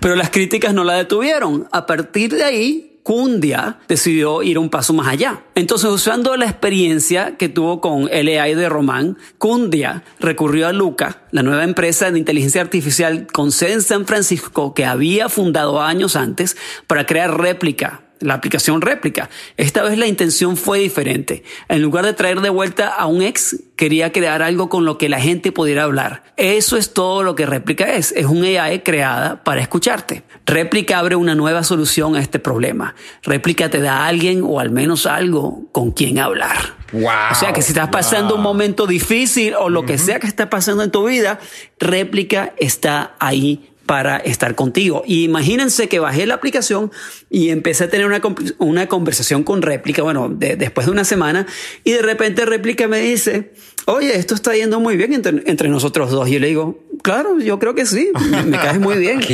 pero 0.00 0.16
las 0.16 0.30
críticas 0.30 0.74
no 0.74 0.82
la 0.82 0.94
detuvieron. 0.94 1.68
A 1.70 1.86
partir 1.86 2.34
de 2.34 2.42
ahí, 2.42 2.93
Cundia 3.04 3.80
decidió 3.86 4.42
ir 4.42 4.58
un 4.58 4.70
paso 4.70 4.94
más 4.94 5.08
allá. 5.08 5.42
Entonces, 5.54 5.90
usando 5.90 6.38
la 6.38 6.46
experiencia 6.46 7.36
que 7.36 7.50
tuvo 7.50 7.82
con 7.82 8.08
el 8.10 8.28
AI 8.28 8.54
de 8.54 8.70
Román, 8.70 9.18
Cundia 9.36 10.02
recurrió 10.20 10.66
a 10.66 10.72
Luca, 10.72 11.22
la 11.30 11.42
nueva 11.42 11.64
empresa 11.64 12.10
de 12.10 12.18
inteligencia 12.18 12.62
artificial 12.62 13.26
con 13.30 13.52
sede 13.52 13.74
en 13.74 13.82
San 13.82 14.06
Francisco 14.06 14.72
que 14.72 14.86
había 14.86 15.28
fundado 15.28 15.82
años 15.82 16.16
antes 16.16 16.56
para 16.86 17.04
crear 17.04 17.38
réplica 17.38 18.03
la 18.24 18.34
aplicación 18.34 18.80
réplica. 18.80 19.28
Esta 19.56 19.82
vez 19.82 19.98
la 19.98 20.06
intención 20.06 20.56
fue 20.56 20.78
diferente. 20.78 21.44
En 21.68 21.82
lugar 21.82 22.04
de 22.04 22.14
traer 22.14 22.40
de 22.40 22.48
vuelta 22.48 22.88
a 22.88 23.06
un 23.06 23.22
ex, 23.22 23.56
quería 23.76 24.12
crear 24.12 24.42
algo 24.42 24.68
con 24.68 24.84
lo 24.84 24.96
que 24.96 25.08
la 25.08 25.20
gente 25.20 25.52
pudiera 25.52 25.84
hablar. 25.84 26.24
Eso 26.36 26.76
es 26.76 26.94
todo 26.94 27.22
lo 27.22 27.34
que 27.34 27.44
réplica 27.44 27.94
es. 27.94 28.12
Es 28.12 28.26
un 28.26 28.42
AI 28.44 28.80
creada 28.80 29.44
para 29.44 29.60
escucharte. 29.60 30.22
Réplica 30.46 30.98
abre 30.98 31.16
una 31.16 31.34
nueva 31.34 31.62
solución 31.62 32.16
a 32.16 32.20
este 32.20 32.38
problema. 32.38 32.94
Réplica 33.22 33.68
te 33.68 33.80
da 33.80 33.98
a 33.98 34.06
alguien 34.06 34.42
o 34.42 34.58
al 34.58 34.70
menos 34.70 35.06
algo 35.06 35.66
con 35.72 35.90
quien 35.90 36.18
hablar. 36.18 36.74
Wow. 36.92 37.32
O 37.32 37.34
sea 37.34 37.52
que 37.52 37.60
si 37.60 37.72
estás 37.72 37.88
pasando 37.90 38.36
un 38.36 38.42
momento 38.42 38.86
difícil 38.86 39.54
o 39.54 39.68
lo 39.68 39.84
que 39.84 39.98
sea 39.98 40.18
que 40.18 40.26
está 40.26 40.48
pasando 40.48 40.82
en 40.82 40.90
tu 40.90 41.06
vida, 41.06 41.40
réplica 41.78 42.54
está 42.56 43.14
ahí 43.18 43.73
para 43.86 44.16
estar 44.16 44.54
contigo. 44.54 45.02
Y 45.06 45.24
imagínense 45.24 45.88
que 45.88 45.98
bajé 45.98 46.26
la 46.26 46.34
aplicación 46.34 46.90
y 47.30 47.50
empecé 47.50 47.84
a 47.84 47.90
tener 47.90 48.06
una, 48.06 48.20
una 48.58 48.86
conversación 48.86 49.44
con 49.44 49.62
réplica, 49.62 50.02
bueno, 50.02 50.28
de- 50.28 50.56
después 50.56 50.86
de 50.86 50.92
una 50.92 51.04
semana, 51.04 51.46
y 51.84 51.92
de 51.92 52.02
repente 52.02 52.46
réplica 52.46 52.88
me 52.88 53.00
dice, 53.00 53.52
oye, 53.86 54.16
esto 54.16 54.34
está 54.34 54.54
yendo 54.54 54.80
muy 54.80 54.96
bien 54.96 55.12
entre, 55.12 55.42
entre 55.46 55.68
nosotros 55.68 56.10
dos. 56.10 56.28
Y 56.28 56.32
yo 56.32 56.38
le 56.40 56.46
digo, 56.48 56.82
claro, 57.02 57.38
yo 57.40 57.58
creo 57.58 57.74
que 57.74 57.84
sí, 57.86 58.10
me, 58.30 58.42
me 58.44 58.56
caes 58.58 58.80
muy 58.80 58.96
bien. 58.98 59.20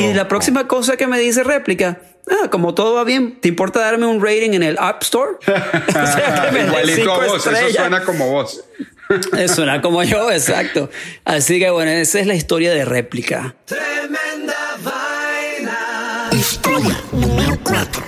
Y 0.00 0.14
la 0.14 0.28
próxima 0.28 0.68
cosa 0.68 0.96
que 0.96 1.06
me 1.06 1.18
dice 1.18 1.42
réplica, 1.42 2.00
ah, 2.30 2.48
como 2.50 2.74
todo 2.74 2.94
va 2.94 3.04
bien, 3.04 3.38
¿te 3.40 3.48
importa 3.48 3.80
darme 3.80 4.06
un 4.06 4.22
rating 4.22 4.52
en 4.52 4.62
el 4.62 4.76
App 4.78 5.02
Store? 5.02 5.32
O 5.46 5.92
sea, 5.92 6.46
que 6.46 6.52
me 6.52 6.66
Igualito 6.66 7.12
a 7.12 7.26
vos, 7.26 7.46
eso 7.46 7.70
suena 7.70 8.04
como 8.04 8.30
vos. 8.30 8.64
Suena 9.54 9.80
como 9.80 10.02
yo, 10.02 10.30
exacto. 10.30 10.90
Así 11.24 11.58
que 11.58 11.70
bueno, 11.70 11.90
esa 11.90 12.20
es 12.20 12.26
la 12.26 12.34
historia 12.34 12.72
de 12.72 12.84
réplica. 12.84 13.54
Tremenda 13.64 14.76
vaina. 14.82 16.28
Historia 16.32 17.00
número 17.12 17.58
4. 17.62 18.02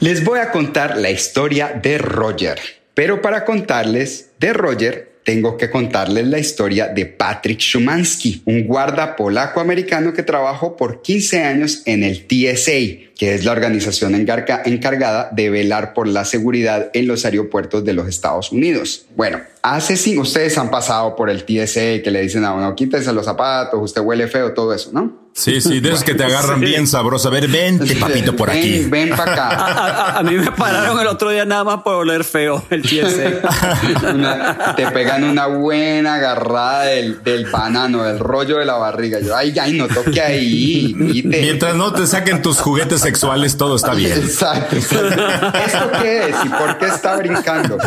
Les 0.00 0.22
voy 0.24 0.40
a 0.40 0.50
contar 0.50 0.98
la 0.98 1.10
historia 1.10 1.80
de 1.82 1.96
Roger. 1.96 2.60
Pero 2.94 3.22
para 3.22 3.44
contarles 3.44 4.32
de 4.38 4.52
Roger, 4.52 5.11
tengo 5.24 5.56
que 5.56 5.70
contarles 5.70 6.26
la 6.26 6.38
historia 6.38 6.88
de 6.88 7.06
Patrick 7.06 7.60
Szumanski, 7.60 8.42
un 8.44 8.66
guarda 8.66 9.16
polaco-americano 9.16 10.12
que 10.12 10.22
trabajó 10.22 10.76
por 10.76 11.02
15 11.02 11.44
años 11.44 11.82
en 11.86 12.02
el 12.02 12.26
TSA, 12.26 13.12
que 13.16 13.34
es 13.34 13.44
la 13.44 13.52
organización 13.52 14.14
encarga- 14.14 14.62
encargada 14.64 15.30
de 15.32 15.50
velar 15.50 15.94
por 15.94 16.08
la 16.08 16.24
seguridad 16.24 16.90
en 16.94 17.06
los 17.06 17.24
aeropuertos 17.24 17.84
de 17.84 17.92
los 17.92 18.08
Estados 18.08 18.50
Unidos. 18.52 19.06
Bueno, 19.14 19.40
hace 19.62 19.96
cinco, 19.96 20.22
ustedes 20.22 20.58
han 20.58 20.70
pasado 20.70 21.14
por 21.14 21.30
el 21.30 21.44
TSA 21.44 22.02
que 22.02 22.10
le 22.10 22.22
dicen 22.22 22.44
a 22.44 22.52
uno, 22.54 22.74
quítese 22.74 23.12
los 23.12 23.24
zapatos, 23.24 23.80
usted 23.80 24.00
huele 24.00 24.26
feo, 24.26 24.52
todo 24.52 24.74
eso, 24.74 24.90
¿no? 24.92 25.21
Sí, 25.34 25.62
sí, 25.62 25.80
de 25.80 25.88
esos 25.88 26.04
que 26.04 26.14
te 26.14 26.24
agarran 26.24 26.60
Sí. 26.60 26.66
bien 26.66 26.86
sabroso. 26.86 27.28
A 27.28 27.30
ver, 27.30 27.48
vente, 27.48 27.96
papito, 27.96 28.36
por 28.36 28.50
Ven, 28.50 28.58
aquí. 28.58 28.84
Ven 28.90 29.08
para 29.16 29.32
acá. 29.32 29.48
A, 29.48 29.86
a- 30.16 30.18
a 30.18 30.22
mí 30.22 30.36
me 30.36 30.52
pararon 30.52 31.00
el 31.00 31.06
otro 31.06 31.30
día 31.30 31.46
nada 31.46 31.64
más 31.64 31.82
por 31.82 31.94
oler 31.94 32.22
feo 32.22 32.62
el 32.68 32.82
TSA. 32.82 34.10
Una- 34.14 34.74
te 34.76 34.86
pegan 34.88 35.24
una 35.24 35.46
buena 35.46 36.16
agarrada 36.16 36.82
del, 36.84 37.22
del 37.24 37.46
banano, 37.46 38.02
del 38.04 38.18
rollo 38.18 38.58
de 38.58 38.66
la 38.66 38.74
barriga. 38.74 39.20
Yo, 39.20 39.34
ay, 39.34 39.58
ay, 39.58 39.72
no 39.72 39.88
toque 39.88 40.20
ahí. 40.20 40.94
quite". 40.94 41.40
Mientras 41.40 41.74
no 41.76 41.92
te 41.94 42.06
saquen 42.06 42.42
tus 42.42 42.58
juguetes 42.58 43.00
sexuales, 43.00 43.56
todo 43.56 43.76
está 43.76 43.94
bien. 43.94 44.12
Exacto, 44.12 44.76
exacto. 44.76 45.22
¿Esto 45.64 45.90
qué 46.02 46.28
es 46.28 46.36
y 46.44 46.48
por 46.50 46.76
qué 46.78 46.86
está 46.86 47.16
brincando? 47.16 47.78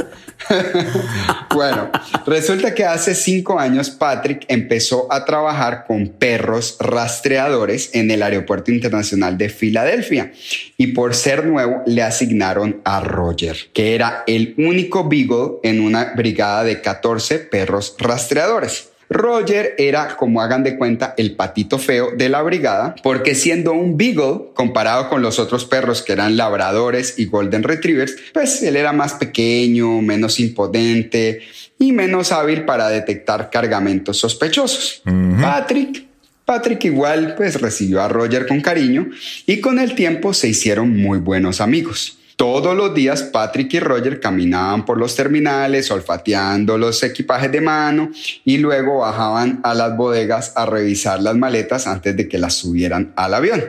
bueno, 1.53 1.89
resulta 2.25 2.73
que 2.73 2.83
hace 2.83 3.15
cinco 3.15 3.59
años 3.59 3.89
Patrick 3.89 4.45
empezó 4.47 5.11
a 5.11 5.25
trabajar 5.25 5.85
con 5.87 6.09
perros 6.09 6.77
rastreadores 6.79 7.91
en 7.93 8.11
el 8.11 8.21
Aeropuerto 8.21 8.71
Internacional 8.71 9.37
de 9.37 9.49
Filadelfia 9.49 10.31
y 10.77 10.87
por 10.87 11.15
ser 11.15 11.45
nuevo 11.45 11.81
le 11.85 12.03
asignaron 12.03 12.81
a 12.83 12.99
Roger, 12.99 13.57
que 13.73 13.95
era 13.95 14.23
el 14.27 14.53
único 14.57 15.07
Beagle 15.07 15.59
en 15.63 15.81
una 15.81 16.13
brigada 16.15 16.63
de 16.63 16.81
14 16.81 17.39
perros 17.39 17.95
rastreadores. 17.97 18.89
Roger 19.09 19.75
era, 19.77 20.15
como 20.17 20.41
hagan 20.41 20.63
de 20.63 20.77
cuenta, 20.77 21.13
el 21.17 21.35
patito 21.35 21.77
feo 21.77 22.11
de 22.15 22.29
la 22.29 22.41
brigada, 22.41 22.95
porque 23.03 23.35
siendo 23.35 23.73
un 23.73 23.97
beagle, 23.97 24.51
comparado 24.53 25.09
con 25.09 25.21
los 25.21 25.39
otros 25.39 25.65
perros 25.65 26.01
que 26.01 26.13
eran 26.13 26.37
labradores 26.37 27.19
y 27.19 27.25
golden 27.25 27.63
retrievers, 27.63 28.15
pues 28.33 28.63
él 28.63 28.75
era 28.75 28.93
más 28.93 29.13
pequeño, 29.13 30.01
menos 30.01 30.39
imponente 30.39 31.41
y 31.77 31.91
menos 31.91 32.31
hábil 32.31 32.65
para 32.65 32.89
detectar 32.89 33.49
cargamentos 33.49 34.17
sospechosos. 34.17 35.01
Patrick 35.41 36.05
Patrick 36.45 36.85
igual 36.85 37.33
pues 37.35 37.59
recibió 37.59 38.01
a 38.01 38.07
Roger 38.07 38.45
con 38.45 38.61
cariño 38.61 39.09
y 39.47 39.59
con 39.61 39.79
el 39.79 39.95
tiempo 39.95 40.33
se 40.33 40.47
hicieron 40.47 40.95
muy 40.95 41.17
buenos 41.17 41.59
amigos. 41.59 42.19
Todos 42.35 42.75
los 42.75 42.93
días 42.93 43.23
Patrick 43.23 43.73
y 43.75 43.79
Roger 43.79 44.19
caminaban 44.19 44.83
por 44.83 44.97
los 44.97 45.15
terminales, 45.15 45.89
olfateando 45.89 46.77
los 46.77 47.01
equipajes 47.01 47.49
de 47.49 47.61
mano 47.61 48.09
y 48.43 48.57
luego 48.57 48.99
bajaban 48.99 49.61
a 49.63 49.73
las 49.73 49.95
bodegas 49.95 50.51
a 50.55 50.65
revisar 50.65 51.21
las 51.21 51.35
maletas 51.35 51.87
antes 51.87 52.17
de 52.17 52.27
que 52.27 52.37
las 52.37 52.55
subieran 52.55 53.13
al 53.15 53.35
avión. 53.35 53.63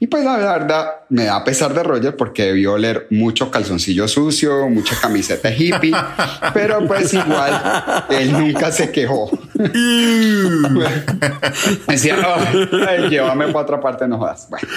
Y 0.00 0.06
pues 0.06 0.24
la 0.24 0.38
verdad 0.38 0.86
me 1.10 1.24
da 1.24 1.44
pesar 1.44 1.74
de 1.74 1.82
Roger 1.82 2.16
porque 2.16 2.46
debió 2.46 2.72
oler 2.72 3.06
mucho 3.10 3.50
calzoncillo 3.50 4.08
sucio, 4.08 4.66
mucha 4.70 4.98
camiseta 4.98 5.50
hippie, 5.50 5.94
pero 6.54 6.86
pues 6.86 7.12
igual 7.12 8.04
él 8.08 8.32
nunca 8.32 8.72
se 8.72 8.90
quejó. 8.90 9.30
Decía, 11.88 12.16
oh, 12.26 13.08
llévame 13.08 13.46
para 13.46 13.58
otra 13.60 13.80
parte, 13.80 14.06
no 14.08 14.18
jodas. 14.18 14.48
Bueno, 14.50 14.68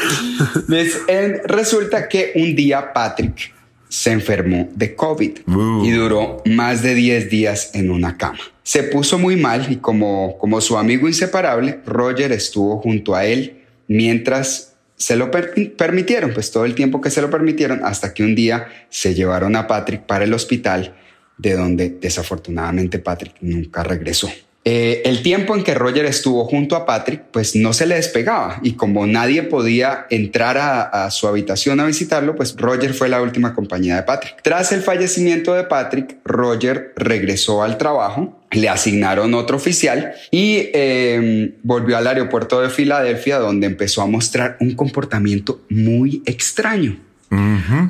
resulta 1.45 2.07
que 2.07 2.31
un 2.35 2.55
día 2.55 2.93
Patrick 2.93 3.53
se 3.89 4.11
enfermó 4.11 4.69
de 4.75 4.95
COVID 4.95 5.39
y 5.83 5.91
duró 5.91 6.41
más 6.45 6.83
de 6.83 6.93
10 6.93 7.29
días 7.29 7.71
en 7.73 7.89
una 7.91 8.17
cama. 8.17 8.39
Se 8.63 8.83
puso 8.83 9.17
muy 9.17 9.35
mal 9.35 9.71
y 9.71 9.77
como, 9.77 10.37
como 10.37 10.61
su 10.61 10.77
amigo 10.77 11.07
inseparable, 11.07 11.79
Roger 11.85 12.31
estuvo 12.31 12.79
junto 12.81 13.15
a 13.15 13.25
él 13.25 13.63
mientras 13.87 14.75
se 14.95 15.15
lo 15.15 15.31
permitieron, 15.31 16.33
pues 16.33 16.51
todo 16.51 16.65
el 16.65 16.75
tiempo 16.75 17.01
que 17.01 17.09
se 17.09 17.21
lo 17.21 17.29
permitieron, 17.29 17.81
hasta 17.83 18.13
que 18.13 18.21
un 18.21 18.35
día 18.35 18.67
se 18.89 19.15
llevaron 19.15 19.55
a 19.55 19.65
Patrick 19.65 20.01
para 20.01 20.25
el 20.25 20.33
hospital, 20.33 20.93
de 21.37 21.55
donde 21.55 21.89
desafortunadamente 21.89 22.99
Patrick 22.99 23.35
nunca 23.39 23.81
regresó. 23.81 24.29
Eh, 24.71 25.01
el 25.03 25.23
tiempo 25.23 25.55
en 25.55 25.63
que 25.63 25.73
Roger 25.73 26.05
estuvo 26.05 26.45
junto 26.45 26.75
a 26.75 26.85
Patrick, 26.85 27.23
pues 27.31 27.55
no 27.55 27.73
se 27.73 27.87
le 27.87 27.95
despegaba 27.95 28.59
y 28.61 28.73
como 28.73 29.07
nadie 29.07 29.41
podía 29.41 30.05
entrar 30.11 30.59
a, 30.59 31.09
su 31.09 31.27
habitación 31.27 31.79
a 31.79 31.87
visitarlo, 31.87 32.35
pues 32.35 32.55
Roger 32.55 32.93
fue 32.93 33.09
la 33.09 33.19
última 33.19 33.55
compañía 33.55 33.95
de 33.95 34.03
Patrick. 34.03 34.35
Tras 34.43 34.71
el 34.71 34.81
fallecimiento 34.81 35.55
de 35.55 35.63
Patrick, 35.63 36.17
Roger 36.23 36.93
regresó 36.95 37.63
al 37.63 37.79
trabajo, 37.79 38.39
le 38.51 38.69
asignaron 38.69 39.33
otro 39.33 39.57
oficial 39.57 40.13
y 40.29 40.69
em, 40.71 41.53
volvió 41.63 41.97
al 41.97 42.05
aeropuerto 42.05 42.61
de 42.61 42.69
Filadelfia 42.69 43.39
donde 43.39 43.65
empezó 43.65 44.03
a 44.03 44.05
mostrar 44.05 44.55
un 44.59 44.75
comportamiento 44.75 45.61
muy 45.69 46.21
extraño. 46.27 46.99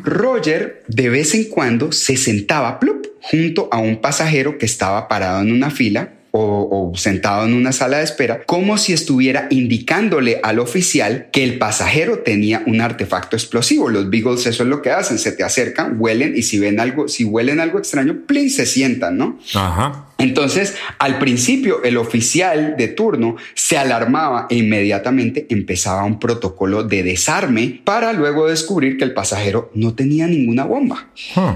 Roger 0.06 0.84
de 0.88 1.10
vez 1.10 1.36
en 1.36 1.46
cuando 1.50 1.92
se 1.92 2.16
sentaba 2.16 2.80
junto 3.22 3.68
a 3.70 3.80
un 3.80 3.98
pasajero 4.00 4.58
que 4.58 4.66
estaba 4.66 5.10
parado 5.10 5.42
en 5.42 5.52
una 5.52 5.72
fila 5.72 6.14
o, 6.32 6.92
sentado 6.96 7.46
en 7.46 7.54
una 7.54 7.72
sala 7.72 7.98
de 7.98 8.04
espera, 8.04 8.44
como 8.46 8.78
si 8.78 8.94
estuviera 8.94 9.48
indicándole 9.50 10.40
al 10.44 10.60
oficial 10.60 11.28
que 11.32 11.44
el 11.44 11.58
pasajero 11.58 12.20
tenía 12.20 12.64
un 12.66 12.82
artefacto 12.82 13.36
explosivo. 13.36 13.90
Los 13.90 14.10
Beagles 14.10 14.46
eso 14.46 14.64
es 14.64 14.70
lo 14.70 14.82
que 14.82 14.92
hacen, 14.92 15.18
se 15.18 15.32
te 15.32 15.44
acercan, 15.44 15.96
huelen 16.00 16.34
y 16.36 16.44
si 16.44 16.60
ven 16.60 16.80
algo, 16.80 17.08
si 17.08 17.24
huelen 17.24 17.60
algo 17.60 17.80
extraño, 17.80 18.26
plin, 18.28 18.50
se 18.50 18.66
sientan, 18.66 19.18
¿no? 19.18 19.40
Ajá. 19.54 20.09
Entonces, 20.20 20.76
al 21.00 21.18
principio, 21.18 21.82
el 21.84 21.96
oficial 21.98 22.76
de 22.78 22.90
turno 22.90 23.38
se 23.54 23.78
alarmaba 23.78 24.48
e 24.50 24.58
inmediatamente 24.58 25.48
empezaba 25.50 26.04
un 26.04 26.20
protocolo 26.20 26.84
de 26.84 27.04
desarme 27.04 27.82
para 27.86 28.12
luego 28.12 28.48
descubrir 28.48 28.98
que 28.98 29.06
el 29.06 29.14
pasajero 29.14 29.72
no 29.74 29.96
tenía 29.96 30.28
ninguna 30.28 30.66
bomba. 30.66 31.08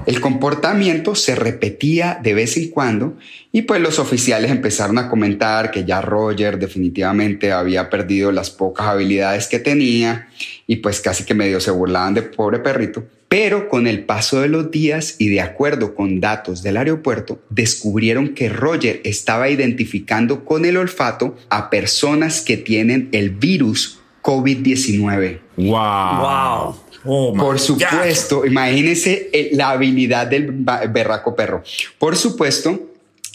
El 0.05 0.21
comportamiento 0.21 1.13
se 1.13 1.35
repetía 1.35 2.19
de 2.23 2.33
vez 2.33 2.55
en 2.55 2.69
cuando 2.69 3.17
y 3.51 3.63
pues 3.63 3.81
los 3.81 3.99
oficiales 3.99 4.49
empezaron 4.49 4.97
a 4.97 5.09
comentar 5.09 5.69
que 5.69 5.83
ya 5.83 6.01
Roger 6.01 6.57
definitivamente 6.57 7.51
había 7.51 7.89
perdido 7.89 8.31
las 8.31 8.49
pocas 8.49 8.87
habilidades 8.87 9.47
que 9.47 9.59
tenía 9.59 10.29
y 10.67 10.77
pues 10.77 11.01
casi 11.01 11.25
que 11.25 11.33
medio 11.33 11.59
se 11.59 11.71
burlaban 11.71 12.13
de 12.13 12.23
pobre 12.23 12.59
perrito. 12.59 13.03
Pero 13.33 13.67
con 13.67 13.87
el 13.87 14.05
paso 14.05 14.41
de 14.41 14.47
los 14.47 14.69
días 14.69 15.15
y 15.17 15.27
de 15.27 15.41
acuerdo 15.41 15.95
con 15.95 16.19
datos 16.19 16.61
del 16.61 16.77
aeropuerto, 16.77 17.41
descubrieron 17.49 18.35
que 18.35 18.47
Roger 18.47 19.01
estaba 19.03 19.49
identificando 19.49 20.45
con 20.45 20.65
el 20.65 20.77
olfato 20.77 21.35
a 21.49 21.71
personas 21.71 22.41
que 22.41 22.57
tienen 22.57 23.09
el 23.11 23.31
virus 23.31 23.99
COVID-19. 24.21 25.39
¡Wow! 25.57 26.75
wow. 27.03 27.35
Por 27.35 27.59
supuesto, 27.59 28.45
imagínense 28.45 29.31
eh, 29.33 29.49
la 29.53 29.71
habilidad 29.71 30.27
del 30.27 30.51
berraco 30.51 31.35
perro. 31.35 31.63
Por 31.97 32.15
supuesto, 32.15 32.91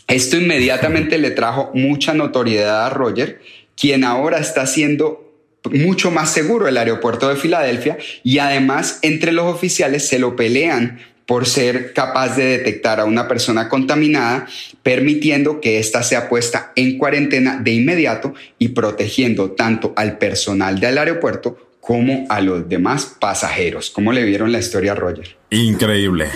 esto 0.07 0.37
inmediatamente 0.37 1.19
le 1.19 1.33
trajo 1.33 1.73
mucha 1.75 2.15
notoriedad 2.15 2.87
a 2.87 2.91
Roger, 2.91 3.41
quien 3.75 4.05
ahora 4.05 4.39
está 4.39 4.65
siendo 4.65 5.28
mucho 5.71 6.11
más 6.11 6.33
seguro 6.33 6.69
el 6.69 6.77
aeropuerto 6.77 7.29
de 7.29 7.37
Filadelfia 7.37 7.99
y 8.23 8.39
además 8.39 8.99
entre 9.03 9.33
los 9.33 9.47
oficiales 9.47 10.07
se 10.07 10.19
lo 10.19 10.37
pelean 10.37 10.99
por 11.27 11.45
ser 11.45 11.93
capaz 11.93 12.37
de 12.37 12.45
detectar 12.45 13.01
a 13.01 13.05
una 13.05 13.29
persona 13.29 13.69
contaminada, 13.69 14.47
permitiendo 14.83 15.61
que 15.61 15.79
ésta 15.79 16.03
sea 16.03 16.27
puesta 16.27 16.73
en 16.75 16.97
cuarentena 16.97 17.61
de 17.63 17.73
inmediato 17.73 18.33
y 18.59 18.69
protegiendo 18.69 19.51
tanto 19.51 19.93
al 19.95 20.17
personal 20.17 20.81
del 20.81 20.97
aeropuerto 20.97 21.59
como 21.83 22.27
a 22.31 22.41
los 22.41 22.67
demás 22.67 23.15
pasajeros. 23.21 23.91
¿Cómo 23.91 24.13
le 24.13 24.25
vieron 24.25 24.53
la 24.53 24.59
historia 24.59 24.93
a 24.93 24.95
Roger? 24.95 25.37
Increíble. 25.51 26.29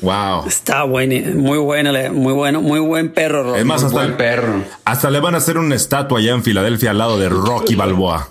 Wow. 0.00 0.46
Está 0.46 0.84
bueno, 0.84 1.14
muy 1.34 1.58
bueno, 1.58 1.92
muy 2.12 2.32
bueno, 2.32 2.60
muy 2.60 2.80
buen 2.80 3.12
perro. 3.12 3.56
Es 3.56 3.64
más, 3.64 3.82
hasta, 3.82 4.04
el 4.04 4.14
perro. 4.14 4.64
hasta 4.84 5.10
le 5.10 5.20
van 5.20 5.34
a 5.34 5.38
hacer 5.38 5.58
una 5.58 5.74
estatua 5.74 6.18
allá 6.18 6.32
en 6.32 6.42
Filadelfia 6.42 6.90
al 6.90 6.98
lado 6.98 7.18
de 7.18 7.28
Rocky 7.28 7.74
Balboa. 7.74 8.28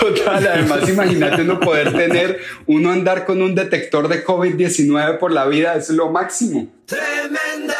Total, 0.00 0.46
además 0.46 0.88
imagínate 0.88 1.42
uno 1.42 1.60
poder 1.60 1.92
tener, 1.92 2.40
uno 2.66 2.90
andar 2.90 3.24
con 3.24 3.42
un 3.42 3.54
detector 3.54 4.08
de 4.08 4.24
COVID-19 4.24 5.18
por 5.18 5.30
la 5.30 5.46
vida, 5.46 5.74
es 5.76 5.90
lo 5.90 6.10
máximo. 6.10 6.66
Tremenda. 6.86 7.74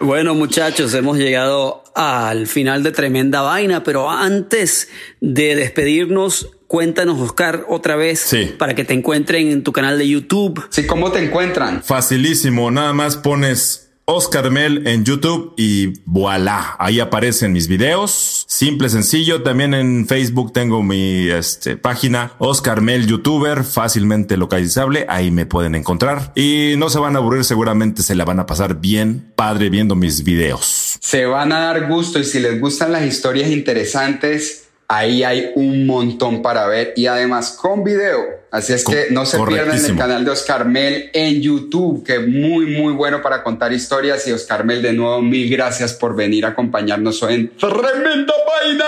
Bueno 0.00 0.34
muchachos, 0.34 0.92
hemos 0.92 1.16
llegado 1.16 1.82
al 1.94 2.46
final 2.46 2.82
de 2.82 2.92
Tremenda 2.92 3.40
Vaina, 3.40 3.82
pero 3.82 4.10
antes 4.10 4.88
de 5.20 5.56
despedirnos, 5.56 6.50
Cuéntanos, 6.66 7.20
Oscar, 7.20 7.64
otra 7.68 7.94
vez 7.94 8.34
para 8.58 8.74
que 8.74 8.84
te 8.84 8.92
encuentren 8.92 9.52
en 9.52 9.62
tu 9.62 9.70
canal 9.70 9.98
de 9.98 10.08
YouTube. 10.08 10.66
Sí, 10.70 10.84
¿cómo 10.84 11.12
te 11.12 11.24
encuentran? 11.24 11.82
Facilísimo, 11.82 12.72
nada 12.72 12.92
más 12.92 13.16
pones 13.16 13.85
Oscar 14.08 14.52
Mel 14.52 14.86
en 14.86 15.04
YouTube 15.04 15.52
y 15.56 15.94
voilà, 16.04 16.76
ahí 16.78 17.00
aparecen 17.00 17.52
mis 17.52 17.66
videos. 17.66 18.44
Simple, 18.46 18.88
sencillo. 18.88 19.42
También 19.42 19.74
en 19.74 20.06
Facebook 20.06 20.52
tengo 20.52 20.80
mi 20.80 21.28
este, 21.28 21.76
página 21.76 22.30
Oscar 22.38 22.82
Mel 22.82 23.08
YouTuber, 23.08 23.64
fácilmente 23.64 24.36
localizable. 24.36 25.06
Ahí 25.08 25.32
me 25.32 25.44
pueden 25.44 25.74
encontrar 25.74 26.30
y 26.36 26.74
no 26.78 26.88
se 26.88 27.00
van 27.00 27.16
a 27.16 27.18
aburrir, 27.18 27.42
seguramente 27.42 28.04
se 28.04 28.14
la 28.14 28.24
van 28.24 28.38
a 28.38 28.46
pasar 28.46 28.76
bien 28.76 29.32
padre 29.34 29.70
viendo 29.70 29.96
mis 29.96 30.22
videos. 30.22 30.98
Se 31.00 31.26
van 31.26 31.50
a 31.50 31.58
dar 31.58 31.88
gusto 31.88 32.20
y 32.20 32.24
si 32.24 32.38
les 32.38 32.60
gustan 32.60 32.92
las 32.92 33.02
historias 33.02 33.50
interesantes, 33.50 34.66
Ahí 34.88 35.24
hay 35.24 35.50
un 35.56 35.84
montón 35.84 36.42
para 36.42 36.66
ver 36.68 36.92
y 36.94 37.06
además 37.06 37.58
con 37.60 37.82
video. 37.82 38.20
Así 38.56 38.72
es 38.72 38.84
que 38.84 39.08
no 39.10 39.26
se 39.26 39.38
pierdan 39.38 39.84
el 39.84 39.96
canal 39.98 40.24
de 40.24 40.30
Oscar 40.30 40.64
Mel 40.64 41.10
en 41.12 41.42
YouTube, 41.42 42.02
que 42.02 42.14
es 42.16 42.26
muy, 42.26 42.64
muy 42.64 42.94
bueno 42.94 43.20
para 43.20 43.42
contar 43.42 43.70
historias. 43.70 44.26
Y 44.26 44.32
Oscar 44.32 44.64
Mel, 44.64 44.80
de 44.80 44.94
nuevo, 44.94 45.20
mil 45.20 45.50
gracias 45.50 45.92
por 45.92 46.16
venir 46.16 46.46
a 46.46 46.48
acompañarnos 46.48 47.22
hoy 47.22 47.34
en 47.34 47.56
Tremenda 47.58 48.32
Vaina. 48.48 48.86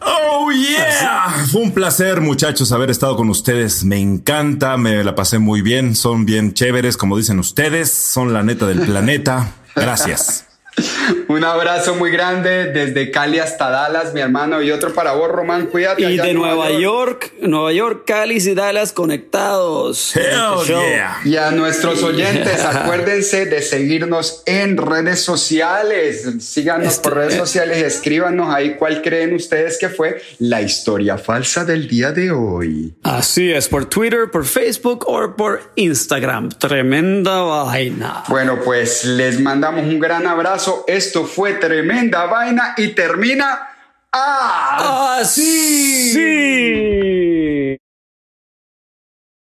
Oh, 0.00 0.50
yeah. 0.52 1.46
Fue 1.50 1.62
un 1.62 1.72
placer, 1.72 2.20
muchachos, 2.20 2.72
haber 2.72 2.90
estado 2.90 3.16
con 3.16 3.30
ustedes. 3.30 3.84
Me 3.84 3.98
encanta, 3.98 4.76
me 4.76 5.02
la 5.02 5.14
pasé 5.14 5.38
muy 5.38 5.62
bien. 5.62 5.96
Son 5.96 6.26
bien 6.26 6.52
chéveres, 6.52 6.98
como 6.98 7.16
dicen 7.16 7.38
ustedes. 7.38 7.90
Son 7.90 8.34
la 8.34 8.42
neta 8.42 8.66
del 8.66 8.80
planeta. 8.80 9.54
Gracias. 9.74 10.45
Un 11.28 11.44
abrazo 11.44 11.94
muy 11.94 12.10
grande 12.10 12.66
desde 12.66 13.10
Cali 13.10 13.38
hasta 13.38 13.70
Dallas, 13.70 14.12
mi 14.12 14.20
hermano, 14.20 14.62
y 14.62 14.70
otro 14.70 14.92
para 14.92 15.12
vos, 15.12 15.30
Román, 15.30 15.66
cuídate. 15.66 16.02
Y 16.02 16.16
de 16.18 16.34
Nueva, 16.34 16.70
York. 16.70 17.32
Nueva 17.40 17.72
York, 17.72 18.02
Cali 18.06 18.36
y 18.36 18.54
Dallas 18.54 18.92
conectados. 18.92 20.14
Este 20.16 21.02
y 21.24 21.36
a 21.36 21.50
nuestros 21.50 22.02
oyentes, 22.02 22.64
acuérdense 22.64 23.46
de 23.46 23.62
seguirnos 23.62 24.42
en 24.46 24.76
redes 24.76 25.20
sociales. 25.20 26.28
Síganos 26.40 26.88
este, 26.88 27.08
por 27.08 27.18
redes 27.18 27.34
sociales 27.34 27.78
y 27.78 27.84
escríbanos 27.84 28.54
ahí 28.54 28.76
cuál 28.76 29.02
creen 29.02 29.34
ustedes 29.34 29.78
que 29.78 29.88
fue 29.88 30.20
la 30.38 30.60
historia 30.60 31.16
falsa 31.16 31.64
del 31.64 31.88
día 31.88 32.12
de 32.12 32.30
hoy. 32.30 32.94
Así 33.02 33.50
es, 33.50 33.68
por 33.68 33.86
Twitter, 33.86 34.30
por 34.30 34.44
Facebook 34.44 35.04
o 35.08 35.34
por 35.34 35.72
Instagram. 35.76 36.50
Tremenda 36.50 37.40
vaina. 37.40 38.24
Bueno, 38.28 38.60
pues 38.64 39.04
les 39.04 39.40
mandamos 39.40 39.84
un 39.84 39.98
gran 39.98 40.26
abrazo 40.26 40.65
esto 40.86 41.24
fue 41.24 41.54
tremenda 41.54 42.26
vaina 42.26 42.74
y 42.76 42.88
termina 42.88 43.70
así. 44.12 46.12
Sí. 46.12 47.25